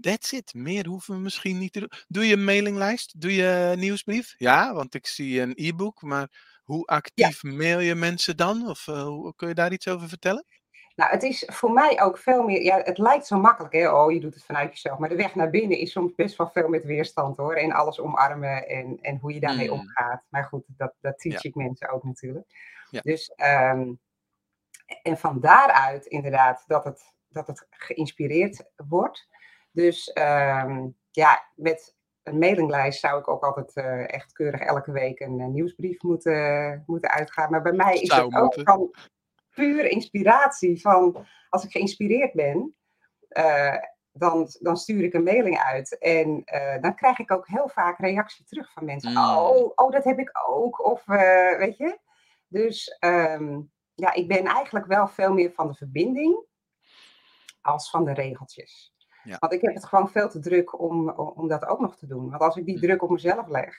That's 0.00 0.32
it. 0.32 0.54
Meer 0.54 0.86
hoeven 0.86 1.14
we 1.14 1.20
misschien 1.20 1.58
niet 1.58 1.72
te 1.72 1.78
doen. 1.78 1.92
Doe 2.08 2.26
je 2.26 2.32
een 2.32 2.44
mailinglijst? 2.44 3.20
Doe 3.20 3.34
je 3.34 3.74
nieuwsbrief? 3.76 4.34
Ja, 4.36 4.74
want 4.74 4.94
ik 4.94 5.06
zie 5.06 5.40
een 5.40 5.52
e-book. 5.54 6.02
Maar 6.02 6.60
hoe 6.64 6.86
actief 6.86 7.42
mail 7.42 7.80
je 7.80 7.94
mensen 7.94 8.36
dan? 8.36 8.68
Of 8.68 8.86
uh, 8.86 9.02
hoe, 9.02 9.34
kun 9.36 9.48
je 9.48 9.54
daar 9.54 9.72
iets 9.72 9.88
over 9.88 10.08
vertellen? 10.08 10.46
Nou, 10.94 11.10
het 11.10 11.22
is 11.22 11.48
voor 11.52 11.72
mij 11.72 12.02
ook 12.02 12.18
veel 12.18 12.42
meer. 12.42 12.62
Ja, 12.62 12.80
het 12.82 12.98
lijkt 12.98 13.26
zo 13.26 13.38
makkelijk, 13.38 13.74
hè? 13.74 13.90
Oh, 13.90 14.12
je 14.12 14.20
doet 14.20 14.34
het 14.34 14.44
vanuit 14.44 14.72
jezelf. 14.72 14.98
Maar 14.98 15.08
de 15.08 15.16
weg 15.16 15.34
naar 15.34 15.50
binnen 15.50 15.78
is 15.78 15.92
soms 15.92 16.14
best 16.14 16.36
wel 16.36 16.48
veel 16.48 16.68
met 16.68 16.84
weerstand 16.84 17.36
hoor. 17.36 17.54
En 17.54 17.72
alles 17.72 18.00
omarmen 18.00 18.68
en, 18.68 18.98
en 19.00 19.16
hoe 19.16 19.34
je 19.34 19.40
daarmee 19.40 19.70
mm. 19.70 19.72
omgaat. 19.72 20.22
Maar 20.28 20.44
goed, 20.44 20.64
dat, 20.66 20.94
dat 21.00 21.18
teach 21.18 21.44
ik 21.44 21.54
mensen 21.54 21.90
ook 21.90 22.04
natuurlijk. 22.04 22.46
Ja. 22.90 23.00
Dus, 23.00 23.32
um, 23.36 24.00
en 25.02 25.18
van 25.18 25.40
daaruit 25.40 26.06
inderdaad 26.06 26.64
dat 26.66 26.84
het, 26.84 27.12
dat 27.28 27.46
het 27.46 27.66
geïnspireerd 27.70 28.70
wordt. 28.76 29.28
Dus 29.70 30.16
um, 30.18 30.96
ja, 31.10 31.44
met 31.54 31.94
een 32.22 32.38
mailinglijst 32.38 33.00
zou 33.00 33.18
ik 33.18 33.28
ook 33.28 33.42
altijd 33.44 33.76
uh, 33.76 34.14
echt 34.14 34.32
keurig 34.32 34.60
elke 34.60 34.92
week 34.92 35.20
een 35.20 35.38
uh, 35.38 35.46
nieuwsbrief 35.46 36.02
moeten, 36.02 36.82
moeten 36.86 37.10
uitgaan. 37.10 37.50
Maar 37.50 37.62
bij 37.62 37.72
mij 37.72 37.94
is 37.94 38.08
zou 38.08 38.24
het 38.24 38.42
ook 38.42 38.54
van 38.64 38.90
puur 39.54 39.84
inspiratie. 39.84 40.80
Van 40.80 41.26
als 41.48 41.64
ik 41.64 41.70
geïnspireerd 41.70 42.32
ben, 42.32 42.76
uh, 43.28 43.76
dan, 44.12 44.48
dan 44.60 44.76
stuur 44.76 45.04
ik 45.04 45.14
een 45.14 45.22
mailing 45.22 45.58
uit. 45.58 45.98
En 45.98 46.44
dan 46.80 46.94
krijg 46.94 47.18
ik 47.18 47.30
ook 47.30 47.48
heel 47.48 47.68
vaak 47.68 47.98
reactie 47.98 48.44
terug 48.44 48.72
van 48.72 48.84
mensen. 48.84 49.10
Mm. 49.10 49.16
Oh, 49.16 49.72
oh, 49.74 49.90
dat 49.90 50.04
heb 50.04 50.18
ik 50.18 50.30
ook. 50.48 50.84
Of 50.84 51.04
weet 51.58 51.76
je. 51.76 51.98
Dus 52.48 52.96
um, 53.00 53.72
ja, 53.94 54.12
ik 54.12 54.28
ben 54.28 54.44
eigenlijk 54.44 54.86
wel 54.86 55.08
veel 55.08 55.32
meer 55.32 55.52
van 55.52 55.66
de 55.66 55.74
verbinding 55.74 56.44
als 57.60 57.90
van 57.90 58.04
de 58.04 58.12
regeltjes. 58.12 58.94
Ja. 59.24 59.36
Want 59.38 59.52
ik 59.52 59.60
heb 59.60 59.74
het 59.74 59.84
gewoon 59.84 60.10
veel 60.10 60.28
te 60.28 60.38
druk 60.38 60.80
om, 60.80 61.10
om 61.10 61.48
dat 61.48 61.64
ook 61.64 61.80
nog 61.80 61.96
te 61.96 62.06
doen. 62.06 62.30
Want 62.30 62.42
als 62.42 62.56
ik 62.56 62.64
die 62.64 62.78
hm. 62.78 62.80
druk 62.80 63.02
op 63.02 63.10
mezelf 63.10 63.48
leg, 63.48 63.76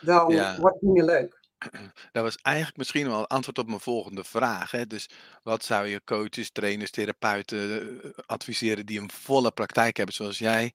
dan 0.00 0.24
wordt 0.60 0.74
het 0.74 0.82
niet 0.82 0.92
meer 0.92 1.04
leuk. 1.04 1.37
Dat 2.12 2.22
was 2.22 2.36
eigenlijk 2.36 2.76
misschien 2.76 3.06
wel 3.06 3.18
een 3.18 3.26
antwoord 3.26 3.58
op 3.58 3.66
mijn 3.66 3.80
volgende 3.80 4.24
vraag. 4.24 4.70
Hè? 4.70 4.86
Dus 4.86 5.10
wat 5.42 5.64
zou 5.64 5.86
je 5.86 6.04
coaches, 6.04 6.50
trainers, 6.50 6.90
therapeuten 6.90 8.00
eh, 8.02 8.10
adviseren 8.26 8.86
die 8.86 9.00
een 9.00 9.10
volle 9.10 9.50
praktijk 9.50 9.96
hebben 9.96 10.14
zoals 10.14 10.38
jij? 10.38 10.72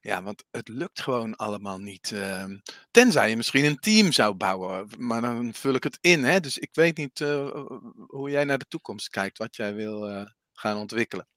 Ja, 0.00 0.22
want 0.22 0.44
het 0.50 0.68
lukt 0.68 1.00
gewoon 1.00 1.36
allemaal 1.36 1.78
niet. 1.78 2.10
Uh, 2.10 2.44
tenzij 2.90 3.30
je 3.30 3.36
misschien 3.36 3.64
een 3.64 3.78
team 3.78 4.12
zou 4.12 4.34
bouwen, 4.34 4.88
maar 4.98 5.20
dan 5.20 5.54
vul 5.54 5.74
ik 5.74 5.82
het 5.82 5.98
in. 6.00 6.24
Hè? 6.24 6.40
Dus 6.40 6.58
ik 6.58 6.70
weet 6.72 6.96
niet 6.96 7.20
uh, 7.20 7.66
hoe 8.06 8.30
jij 8.30 8.44
naar 8.44 8.58
de 8.58 8.68
toekomst 8.68 9.08
kijkt, 9.08 9.38
wat 9.38 9.56
jij 9.56 9.74
wil 9.74 10.26
gaan 10.52 10.76
ontwikkelen. 10.76 11.28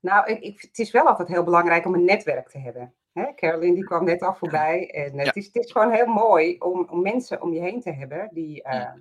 Nou, 0.00 0.32
ik, 0.32 0.60
het 0.60 0.78
is 0.78 0.90
wel 0.90 1.06
altijd 1.06 1.28
heel 1.28 1.44
belangrijk 1.44 1.86
om 1.86 1.94
een 1.94 2.04
netwerk 2.04 2.48
te 2.48 2.58
hebben. 2.58 2.94
Hè? 3.14 3.34
Caroline 3.34 3.74
die 3.74 3.84
kwam 3.84 4.04
net 4.04 4.22
al 4.22 4.34
voorbij. 4.34 4.90
En 4.90 5.14
ja. 5.14 5.22
het, 5.22 5.36
is, 5.36 5.46
het 5.46 5.56
is 5.56 5.72
gewoon 5.72 5.92
heel 5.92 6.06
mooi 6.06 6.58
om, 6.58 6.88
om 6.90 7.02
mensen 7.02 7.42
om 7.42 7.52
je 7.52 7.60
heen 7.60 7.80
te 7.80 7.90
hebben 7.90 8.28
die. 8.32 8.62
Ehm, 8.62 8.98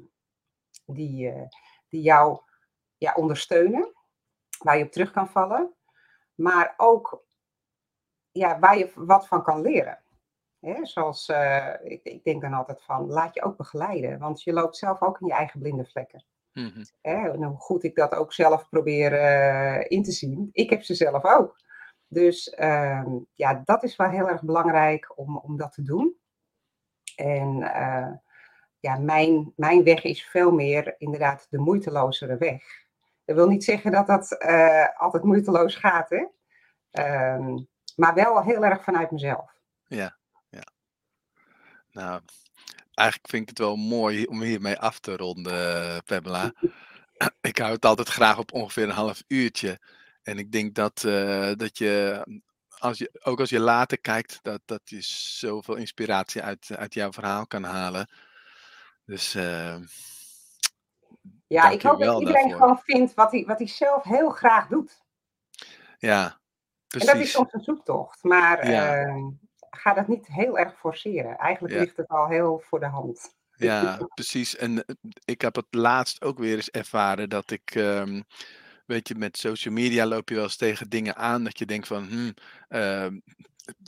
die, 0.85 1.33
die 1.89 2.01
jou 2.01 2.39
ja, 2.97 3.13
ondersteunen, 3.13 3.93
waar 4.57 4.77
je 4.77 4.83
op 4.83 4.91
terug 4.91 5.11
kan 5.11 5.29
vallen. 5.29 5.73
Maar 6.35 6.73
ook 6.77 7.23
ja, 8.31 8.59
waar 8.59 8.77
je 8.77 8.91
wat 8.95 9.27
van 9.27 9.43
kan 9.43 9.61
leren. 9.61 10.03
zoals, 10.81 11.29
uh, 11.29 11.73
ik, 11.83 12.03
ik, 12.03 12.23
denk 12.23 12.41
dan 12.41 12.53
altijd 12.53 12.83
van, 12.83 13.07
laat 13.07 13.33
je 13.33 13.43
ook 13.43 13.57
begeleiden. 13.57 14.19
Want 14.19 14.43
je 14.43 14.53
loopt 14.53 14.77
zelf 14.77 15.01
ook 15.01 15.21
in 15.21 15.27
je 15.27 15.33
eigen 15.33 15.59
blinde 15.59 15.85
vlekken. 15.85 16.25
Mm 16.53 16.71
-hmm. 17.01 17.43
hoe 17.43 17.57
goed 17.57 17.83
ik 17.83 17.95
dat 17.95 18.13
ook 18.13 18.33
zelf 18.33 18.69
probeer 18.69 19.11
in 19.91 20.03
te 20.03 20.11
zien. 20.11 20.49
Ik 20.51 20.69
heb 20.69 20.83
ze 20.83 20.95
zelf 20.95 21.23
ook. 21.23 21.61
Dus 22.13 22.55
uh, 22.59 23.05
ja, 23.33 23.61
dat 23.65 23.83
is 23.83 23.95
wel 23.95 24.09
heel 24.09 24.29
erg 24.29 24.43
belangrijk 24.43 25.17
om, 25.17 25.37
om 25.37 25.57
dat 25.57 25.73
te 25.73 25.81
doen. 25.81 26.15
En 27.15 27.57
uh, 27.57 28.11
ja, 28.79 28.97
mijn, 28.97 29.53
mijn 29.55 29.83
weg 29.83 30.03
is 30.03 30.25
veel 30.25 30.51
meer 30.51 30.95
inderdaad 30.97 31.47
de 31.49 31.57
moeitelozere 31.57 32.37
weg. 32.37 32.63
Dat 33.25 33.35
wil 33.35 33.47
niet 33.47 33.63
zeggen 33.63 33.91
dat 33.91 34.07
dat 34.07 34.37
altijd 34.97 35.23
moeiteloos 35.23 35.75
gaat, 35.75 36.09
hè. 36.09 36.25
Ehm, 36.91 37.57
maar 37.95 38.13
wel 38.13 38.43
heel 38.43 38.65
erg 38.65 38.83
vanuit 38.83 39.11
mezelf. 39.11 39.51
Ja, 39.87 40.17
ja. 40.49 40.63
Nou, 41.91 42.21
eigenlijk 42.93 43.29
vind 43.29 43.41
ik 43.41 43.49
het 43.49 43.57
wel 43.57 43.75
mooi 43.75 44.25
om 44.25 44.41
hiermee 44.41 44.79
af 44.79 44.99
te 44.99 45.15
ronden, 45.15 46.03
Pamela. 46.03 46.53
ik 47.41 47.57
hou 47.57 47.73
het 47.73 47.85
altijd 47.85 48.07
graag 48.07 48.37
op 48.37 48.53
ongeveer 48.53 48.83
een 48.83 48.89
half 48.89 49.23
uurtje. 49.27 49.79
En 50.23 50.37
ik 50.37 50.51
denk 50.51 50.75
dat, 50.75 51.03
uh, 51.05 51.51
dat 51.55 51.77
je 51.77 52.23
als 52.83 52.97
je, 52.97 53.19
ook 53.23 53.39
als 53.39 53.49
je 53.49 53.59
later 53.59 53.99
kijkt, 53.99 54.39
dat, 54.41 54.61
dat 54.65 54.81
je 54.85 55.01
zoveel 55.01 55.75
inspiratie 55.75 56.41
uit, 56.41 56.69
uit 56.75 56.93
jouw 56.93 57.11
verhaal 57.11 57.47
kan 57.47 57.63
halen. 57.63 58.09
Dus 59.05 59.35
uh, 59.35 59.75
ja, 61.47 61.69
ik 61.69 61.81
hoop 61.81 61.99
dat 61.99 62.19
iedereen 62.19 62.49
daarvoor. 62.49 62.67
gewoon 62.67 62.81
vindt 62.83 63.13
wat 63.13 63.31
hij, 63.31 63.45
wat 63.45 63.57
hij 63.57 63.67
zelf 63.67 64.03
heel 64.03 64.29
graag 64.29 64.67
doet. 64.67 65.01
Ja, 65.97 66.39
precies. 66.87 67.09
En 67.09 67.15
dat 67.17 67.25
is 67.25 67.31
soms 67.31 67.53
een 67.53 67.63
zoektocht, 67.63 68.23
maar 68.23 68.69
ja. 68.69 69.05
uh, 69.05 69.27
ga 69.69 69.93
dat 69.93 70.07
niet 70.07 70.27
heel 70.27 70.57
erg 70.57 70.77
forceren. 70.77 71.37
Eigenlijk 71.37 71.73
ligt 71.73 71.97
het 71.97 72.07
al 72.07 72.27
heel 72.27 72.63
voor 72.65 72.79
de 72.79 72.85
hand. 72.85 73.35
Ja, 73.55 74.09
precies. 74.13 74.55
En 74.55 74.85
eh, 74.85 74.95
ik 75.25 75.41
heb 75.41 75.55
het 75.55 75.67
laatst 75.69 76.23
ook 76.23 76.37
weer 76.37 76.55
eens 76.55 76.69
ervaren 76.69 77.29
dat 77.29 77.51
ik. 77.51 77.75
Um, 77.75 78.23
weet 78.85 79.07
je, 79.07 79.15
met 79.15 79.37
social 79.37 79.73
media 79.73 80.05
loop 80.05 80.29
je 80.29 80.35
wel 80.35 80.43
eens 80.43 80.55
tegen 80.55 80.89
dingen 80.89 81.15
aan 81.15 81.43
dat 81.43 81.59
je 81.59 81.65
denkt 81.65 81.87
van, 81.87 82.07
hmm, 82.07 82.33
uh, 82.69 83.07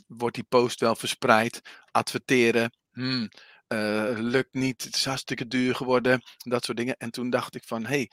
wordt 0.06 0.34
die 0.34 0.44
post 0.44 0.80
wel 0.80 0.96
verspreid? 0.96 1.60
Adverteren, 1.90 2.72
hmm, 2.92 3.28
uh, 3.68 4.12
lukt 4.14 4.54
niet, 4.54 4.84
het 4.84 4.94
is 4.94 5.04
hartstikke 5.04 5.48
duur 5.48 5.74
geworden, 5.74 6.22
dat 6.38 6.64
soort 6.64 6.76
dingen. 6.76 6.96
En 6.96 7.10
toen 7.10 7.30
dacht 7.30 7.54
ik 7.54 7.64
van, 7.64 7.86
hey, 7.86 8.10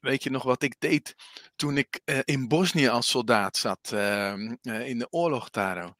weet 0.00 0.22
je 0.22 0.30
nog 0.30 0.42
wat 0.42 0.62
ik 0.62 0.74
deed 0.78 1.14
toen 1.56 1.76
ik 1.76 2.00
uh, 2.04 2.18
in 2.24 2.48
Bosnië 2.48 2.88
als 2.88 3.08
soldaat 3.08 3.56
zat, 3.56 3.92
ehm, 3.92 4.54
in 4.62 4.98
de 4.98 5.10
oorlog 5.10 5.50
daar. 5.50 5.94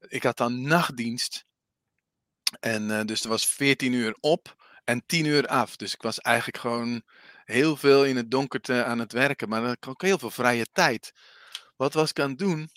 Ik 0.00 0.22
had 0.22 0.36
dan 0.36 0.62
nachtdienst 0.62 1.44
en 2.60 3.06
dus 3.06 3.22
er 3.22 3.28
was 3.28 3.46
14 3.46 3.92
uur 3.92 4.16
op 4.20 4.56
en 4.84 5.06
10 5.06 5.24
uur 5.24 5.46
af. 5.46 5.76
Dus 5.76 5.94
ik 5.94 6.02
was 6.02 6.20
eigenlijk 6.20 6.58
gewoon 6.58 7.02
heel 7.44 7.76
veel 7.76 8.04
in 8.04 8.16
het 8.16 8.30
donkerte 8.30 8.84
aan 8.84 8.98
het 8.98 9.12
werken. 9.12 9.48
Maar 9.48 9.62
had 9.62 9.76
ik 9.76 9.88
ook 9.88 10.02
heel 10.02 10.18
veel 10.18 10.30
vrije 10.30 10.66
tijd. 10.72 11.12
Wat 11.76 11.94
was 11.94 12.10
ik 12.10 12.20
aan 12.20 12.28
het 12.30 12.38
doen? 12.38 12.70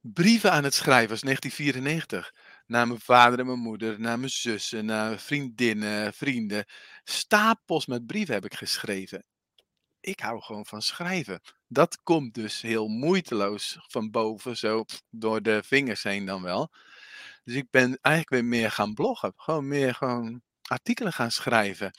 Brieven 0.00 0.52
aan 0.52 0.64
het 0.64 0.74
schrijven, 0.74 1.08
was 1.08 1.20
1994. 1.20 2.34
Naar 2.66 2.86
mijn 2.86 3.00
vader 3.00 3.38
en 3.38 3.46
mijn 3.46 3.58
moeder, 3.58 4.00
naar 4.00 4.18
mijn 4.18 4.30
zussen, 4.30 4.84
naar 4.84 5.18
vriendinnen, 5.18 6.14
vrienden. 6.14 6.64
Stapels 7.04 7.86
met 7.86 8.06
brieven 8.06 8.34
heb 8.34 8.44
ik 8.44 8.54
geschreven. 8.54 9.24
Ik 10.00 10.20
hou 10.20 10.40
gewoon 10.40 10.66
van 10.66 10.82
schrijven. 10.82 11.40
Dat 11.68 12.02
komt 12.02 12.34
dus 12.34 12.60
heel 12.60 12.88
moeiteloos 12.88 13.78
van 13.86 14.10
boven, 14.10 14.56
zo 14.56 14.84
door 15.10 15.42
de 15.42 15.62
vingers 15.64 16.02
heen 16.02 16.26
dan 16.26 16.42
wel. 16.42 16.72
Dus 17.44 17.54
ik 17.54 17.70
ben 17.70 17.98
eigenlijk 18.00 18.42
weer 18.42 18.44
meer 18.44 18.70
gaan 18.70 18.94
bloggen. 18.94 19.32
Gewoon 19.36 19.68
meer 19.68 19.94
gewoon 19.94 20.42
artikelen 20.62 21.12
gaan 21.12 21.30
schrijven. 21.30 21.90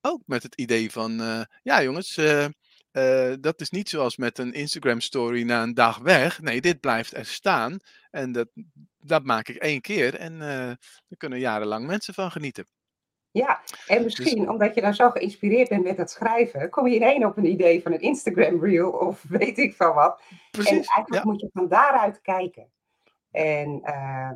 Ook 0.00 0.22
met 0.26 0.42
het 0.42 0.54
idee 0.54 0.92
van, 0.92 1.20
uh, 1.20 1.40
ja 1.62 1.82
jongens, 1.82 2.16
uh, 2.16 2.44
uh, 2.92 3.34
dat 3.40 3.60
is 3.60 3.70
niet 3.70 3.88
zoals 3.88 4.16
met 4.16 4.38
een 4.38 4.52
Instagram 4.52 5.00
story 5.00 5.42
na 5.42 5.62
een 5.62 5.74
dag 5.74 5.98
weg. 5.98 6.40
Nee, 6.40 6.60
dit 6.60 6.80
blijft 6.80 7.16
er 7.16 7.26
staan. 7.26 7.78
En 8.10 8.32
dat, 8.32 8.48
dat 8.98 9.24
maak 9.24 9.48
ik 9.48 9.56
één 9.56 9.80
keer. 9.80 10.14
En 10.14 10.38
daar 10.38 10.78
kunnen 11.16 11.38
jarenlang 11.38 11.86
mensen 11.86 12.14
van 12.14 12.30
genieten. 12.30 12.66
Ja, 13.32 13.60
en 13.86 14.02
dus 14.02 14.18
misschien 14.18 14.40
dus, 14.40 14.48
omdat 14.48 14.74
je 14.74 14.80
dan 14.80 14.94
zo 14.94 15.10
geïnspireerd 15.10 15.68
bent 15.68 15.84
met 15.84 15.96
het 15.96 16.10
schrijven, 16.10 16.70
kom 16.70 16.86
je 16.86 16.94
ineens 16.94 17.24
op 17.24 17.36
een 17.36 17.50
idee 17.50 17.82
van 17.82 17.92
een 17.92 18.00
Instagram 18.00 18.64
reel 18.64 18.90
of 18.90 19.22
weet 19.28 19.58
ik 19.58 19.74
van 19.74 19.94
wat. 19.94 20.22
Precies, 20.50 20.70
en 20.70 20.76
eigenlijk 20.76 21.24
ja. 21.24 21.30
moet 21.30 21.40
je 21.40 21.48
van 21.52 21.68
daaruit 21.68 22.20
kijken. 22.20 22.70
En 23.30 23.80
uh, 23.84 24.30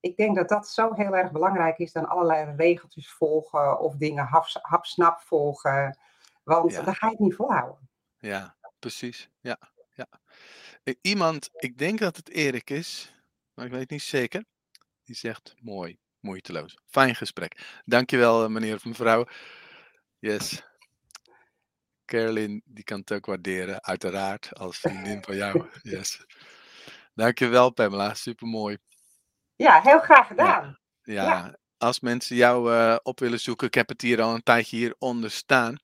ik 0.00 0.16
denk 0.16 0.36
dat 0.36 0.48
dat 0.48 0.68
zo 0.68 0.92
heel 0.92 1.16
erg 1.16 1.32
belangrijk 1.32 1.78
is 1.78 1.92
dan 1.92 2.08
allerlei 2.08 2.54
regeltjes 2.56 3.12
volgen 3.12 3.80
of 3.80 3.96
dingen 3.96 4.28
hapsnap 4.62 5.20
volgen. 5.20 5.98
Want 6.44 6.72
ja. 6.72 6.82
dan 6.82 6.94
ga 6.94 7.06
je 7.06 7.12
het 7.12 7.22
niet 7.22 7.34
volhouden. 7.34 7.88
Ja, 8.18 8.56
precies. 8.78 9.30
Ja, 9.40 9.58
ja. 9.94 10.06
Iemand, 11.00 11.48
ik 11.52 11.78
denk 11.78 11.98
dat 11.98 12.16
het 12.16 12.30
Erik 12.30 12.70
is, 12.70 13.14
maar 13.54 13.66
ik 13.66 13.72
weet 13.72 13.90
niet 13.90 14.02
zeker. 14.02 14.44
Die 15.04 15.16
zegt 15.16 15.54
mooi, 15.60 15.98
moeiteloos. 16.20 16.78
Fijn 16.86 17.14
gesprek. 17.14 17.80
Dankjewel 17.84 18.44
eh, 18.44 18.50
meneer 18.50 18.74
of 18.74 18.84
mevrouw. 18.84 19.26
Yes. 20.18 20.62
Carolyn, 22.04 22.62
die 22.64 22.84
kan 22.84 22.98
het 23.00 23.12
ook 23.12 23.26
waarderen, 23.26 23.84
uiteraard, 23.84 24.54
als 24.54 24.78
vriendin 24.78 25.22
van 25.22 25.36
jou. 25.36 25.66
Yes. 25.82 26.26
Dankjewel 27.14 27.70
Pamela, 27.70 28.14
supermooi. 28.14 28.78
Ja, 29.58 29.80
heel 29.80 30.00
graag 30.00 30.26
gedaan. 30.26 30.78
Ja, 31.02 31.22
ja. 31.22 31.56
als 31.78 32.00
mensen 32.00 32.36
jou 32.36 32.72
uh, 32.72 32.96
op 33.02 33.20
willen 33.20 33.40
zoeken, 33.40 33.66
ik 33.66 33.74
heb 33.74 33.88
het 33.88 34.00
hier 34.00 34.22
al 34.22 34.34
een 34.34 34.42
tijdje 34.42 34.76
hieronder 34.76 35.30
staan. 35.30 35.76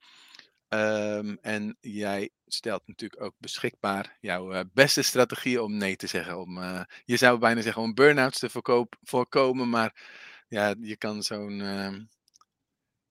Um, 0.68 1.38
en 1.40 1.76
jij 1.80 2.30
stelt 2.46 2.82
natuurlijk 2.86 3.22
ook 3.22 3.34
beschikbaar 3.38 4.16
jouw 4.20 4.52
uh, 4.52 4.60
beste 4.72 5.02
strategie 5.02 5.62
om 5.62 5.76
nee 5.76 5.96
te 5.96 6.06
zeggen. 6.06 6.40
Om, 6.40 6.58
uh, 6.58 6.80
je 7.04 7.16
zou 7.16 7.38
bijna 7.38 7.60
zeggen 7.60 7.82
om 7.82 7.94
burn-outs 7.94 8.38
te 8.38 8.50
voorkoop, 8.50 8.96
voorkomen, 9.02 9.70
maar 9.70 9.94
ja, 10.48 10.74
je 10.80 10.96
kan 10.96 11.22
zo'n. 11.22 11.58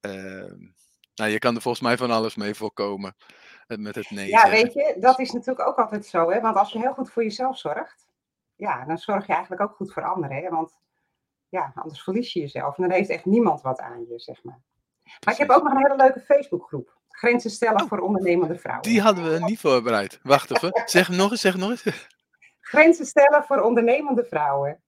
Uh, 0.01 0.51
nou, 1.15 1.31
je 1.31 1.39
kan 1.39 1.55
er 1.55 1.61
volgens 1.61 1.83
mij 1.83 1.97
van 1.97 2.11
alles 2.11 2.35
mee 2.35 2.53
voorkomen 2.53 3.15
met 3.67 3.95
het 3.95 4.09
nee. 4.09 4.27
Ja, 4.27 4.39
zeggen. 4.39 4.63
weet 4.63 4.73
je, 4.73 4.95
dat 4.99 5.19
is 5.19 5.31
natuurlijk 5.31 5.67
ook 5.67 5.77
altijd 5.77 6.05
zo, 6.05 6.31
hè? 6.31 6.41
Want 6.41 6.55
als 6.55 6.71
je 6.71 6.79
heel 6.79 6.93
goed 6.93 7.11
voor 7.11 7.23
jezelf 7.23 7.57
zorgt, 7.57 8.05
ja, 8.55 8.85
dan 8.85 8.97
zorg 8.97 9.27
je 9.27 9.33
eigenlijk 9.33 9.61
ook 9.61 9.75
goed 9.75 9.93
voor 9.93 10.03
anderen. 10.03 10.37
Hè? 10.37 10.49
Want 10.49 10.73
ja, 11.49 11.71
anders 11.75 12.03
verlies 12.03 12.33
je 12.33 12.39
jezelf. 12.39 12.77
En 12.77 12.83
dan 12.83 12.91
heeft 12.91 13.09
echt 13.09 13.25
niemand 13.25 13.61
wat 13.61 13.79
aan 13.79 14.05
je, 14.09 14.19
zeg 14.19 14.43
maar. 14.43 14.61
Maar 15.25 15.33
ik 15.33 15.39
heb 15.39 15.49
ook 15.49 15.63
nog 15.63 15.73
een 15.73 15.83
hele 15.83 15.95
leuke 15.95 16.19
Facebookgroep. 16.19 17.01
Grenzen 17.07 17.49
stellen 17.49 17.81
oh, 17.81 17.87
voor 17.87 17.99
ondernemende 17.99 18.57
vrouwen. 18.57 18.83
Die 18.89 19.01
hadden 19.01 19.31
we 19.31 19.45
niet 19.45 19.59
voorbereid. 19.59 20.19
Wacht 20.23 20.51
even. 20.51 20.81
zeg 20.85 21.09
nog 21.09 21.31
eens, 21.31 21.41
zeg 21.41 21.55
nog 21.55 21.69
eens. 21.69 22.11
Grenzen 22.59 23.05
stellen 23.05 23.43
voor 23.43 23.61
ondernemende 23.61 24.25
vrouwen. 24.25 24.81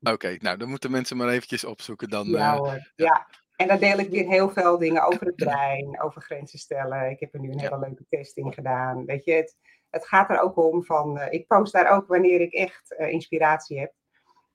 Oké, 0.00 0.36
nou 0.38 0.56
dan 0.56 0.68
moeten 0.68 0.90
mensen 0.90 1.16
maar 1.16 1.28
eventjes 1.28 1.64
opzoeken 1.64 2.08
dan. 2.08 2.26
Ja, 2.26 2.56
uh, 2.56 2.64
ja. 2.64 2.80
ja. 2.94 3.26
En 3.56 3.68
daar 3.68 3.78
deel 3.78 3.98
ik 3.98 4.10
weer 4.10 4.26
heel 4.26 4.50
veel 4.50 4.78
dingen 4.78 5.06
over 5.06 5.26
het 5.26 5.36
brein, 5.36 6.00
over 6.00 6.22
grenzen 6.22 6.58
stellen. 6.58 7.10
Ik 7.10 7.20
heb 7.20 7.34
er 7.34 7.40
nu 7.40 7.50
een 7.50 7.60
hele 7.60 7.78
leuke 7.78 8.04
testing 8.08 8.54
gedaan. 8.54 9.04
Weet 9.04 9.24
je, 9.24 9.32
het, 9.32 9.56
het 9.94 10.08
gaat 10.08 10.30
er 10.30 10.40
ook 10.40 10.56
om 10.56 10.84
van, 10.84 11.18
uh, 11.18 11.26
ik 11.30 11.46
post 11.46 11.72
daar 11.72 11.90
ook 11.90 12.06
wanneer 12.06 12.40
ik 12.40 12.52
echt 12.52 12.94
uh, 12.98 13.12
inspiratie 13.12 13.78
heb. 13.78 13.92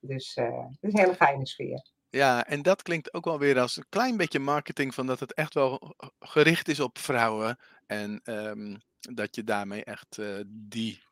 Dus 0.00 0.36
uh, 0.36 0.66
het 0.66 0.78
is 0.80 0.92
een 0.92 0.98
hele 0.98 1.14
fijne 1.14 1.46
sfeer. 1.46 1.88
Ja, 2.08 2.46
en 2.46 2.62
dat 2.62 2.82
klinkt 2.82 3.14
ook 3.14 3.24
wel 3.24 3.38
weer 3.38 3.60
als 3.60 3.76
een 3.76 3.86
klein 3.88 4.16
beetje 4.16 4.38
marketing 4.38 4.94
van 4.94 5.06
dat 5.06 5.20
het 5.20 5.34
echt 5.34 5.54
wel 5.54 5.94
gericht 6.18 6.68
is 6.68 6.80
op 6.80 6.98
vrouwen. 6.98 7.58
En 7.86 8.20
um, 8.24 8.80
dat 9.00 9.36
je 9.36 9.44
daarmee 9.44 9.84
echt 9.84 10.18
die 10.46 11.02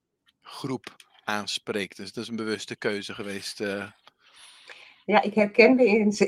groep 0.40 0.96
aanspreekt. 1.24 1.96
Dus 1.96 2.12
dat 2.12 2.22
is 2.22 2.30
een 2.30 2.36
bewuste 2.36 2.76
keuze 2.76 3.14
geweest. 3.14 3.58
Ja, 5.04 5.22
ik 5.22 5.34
herken 5.34 5.74
me 5.74 5.86
in 5.86 6.12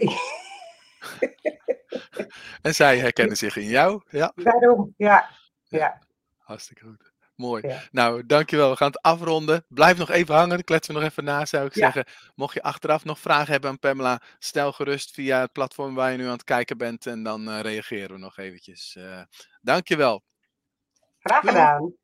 en 2.63 2.75
zij 2.75 2.99
herkennen 2.99 3.37
zich 3.37 3.57
in 3.57 3.69
jou. 3.69 4.03
Ja. 4.09 4.33
Daarom, 4.35 4.95
ja. 4.97 5.31
ja. 5.69 6.03
Hartstikke 6.39 6.85
goed. 6.85 7.10
Mooi. 7.41 7.69
Ja. 7.69 7.83
Nou, 7.91 8.27
dankjewel. 8.27 8.71
We 8.71 8.77
gaan 8.77 8.91
het 8.91 9.03
afronden. 9.03 9.65
Blijf 9.69 9.99
nog 9.99 10.11
even 10.11 10.35
hangen. 10.35 10.65
Kletsen 10.65 10.95
we 10.95 11.01
nog 11.01 11.11
even 11.11 11.25
na, 11.25 11.47
zou 11.47 11.67
ik 11.67 11.75
ja. 11.75 11.81
zeggen. 11.81 12.05
Mocht 12.35 12.55
je 12.55 12.63
achteraf 12.63 13.05
nog 13.05 13.19
vragen 13.19 13.53
hebben 13.53 13.71
aan 13.71 13.79
Pamela, 13.79 14.21
stel 14.39 14.73
gerust 14.73 15.11
via 15.11 15.41
het 15.41 15.53
platform 15.53 15.95
waar 15.95 16.11
je 16.11 16.17
nu 16.17 16.25
aan 16.25 16.33
het 16.33 16.45
kijken 16.45 16.79
bent. 16.79 17.07
En 17.07 17.23
dan 17.23 17.49
uh, 17.49 17.61
reageren 17.61 18.11
we 18.11 18.19
nog 18.19 18.39
eventjes. 18.39 18.95
Uh, 18.99 19.21
dankjewel. 19.61 20.23
Graag 21.19 21.41
gedaan. 21.41 21.95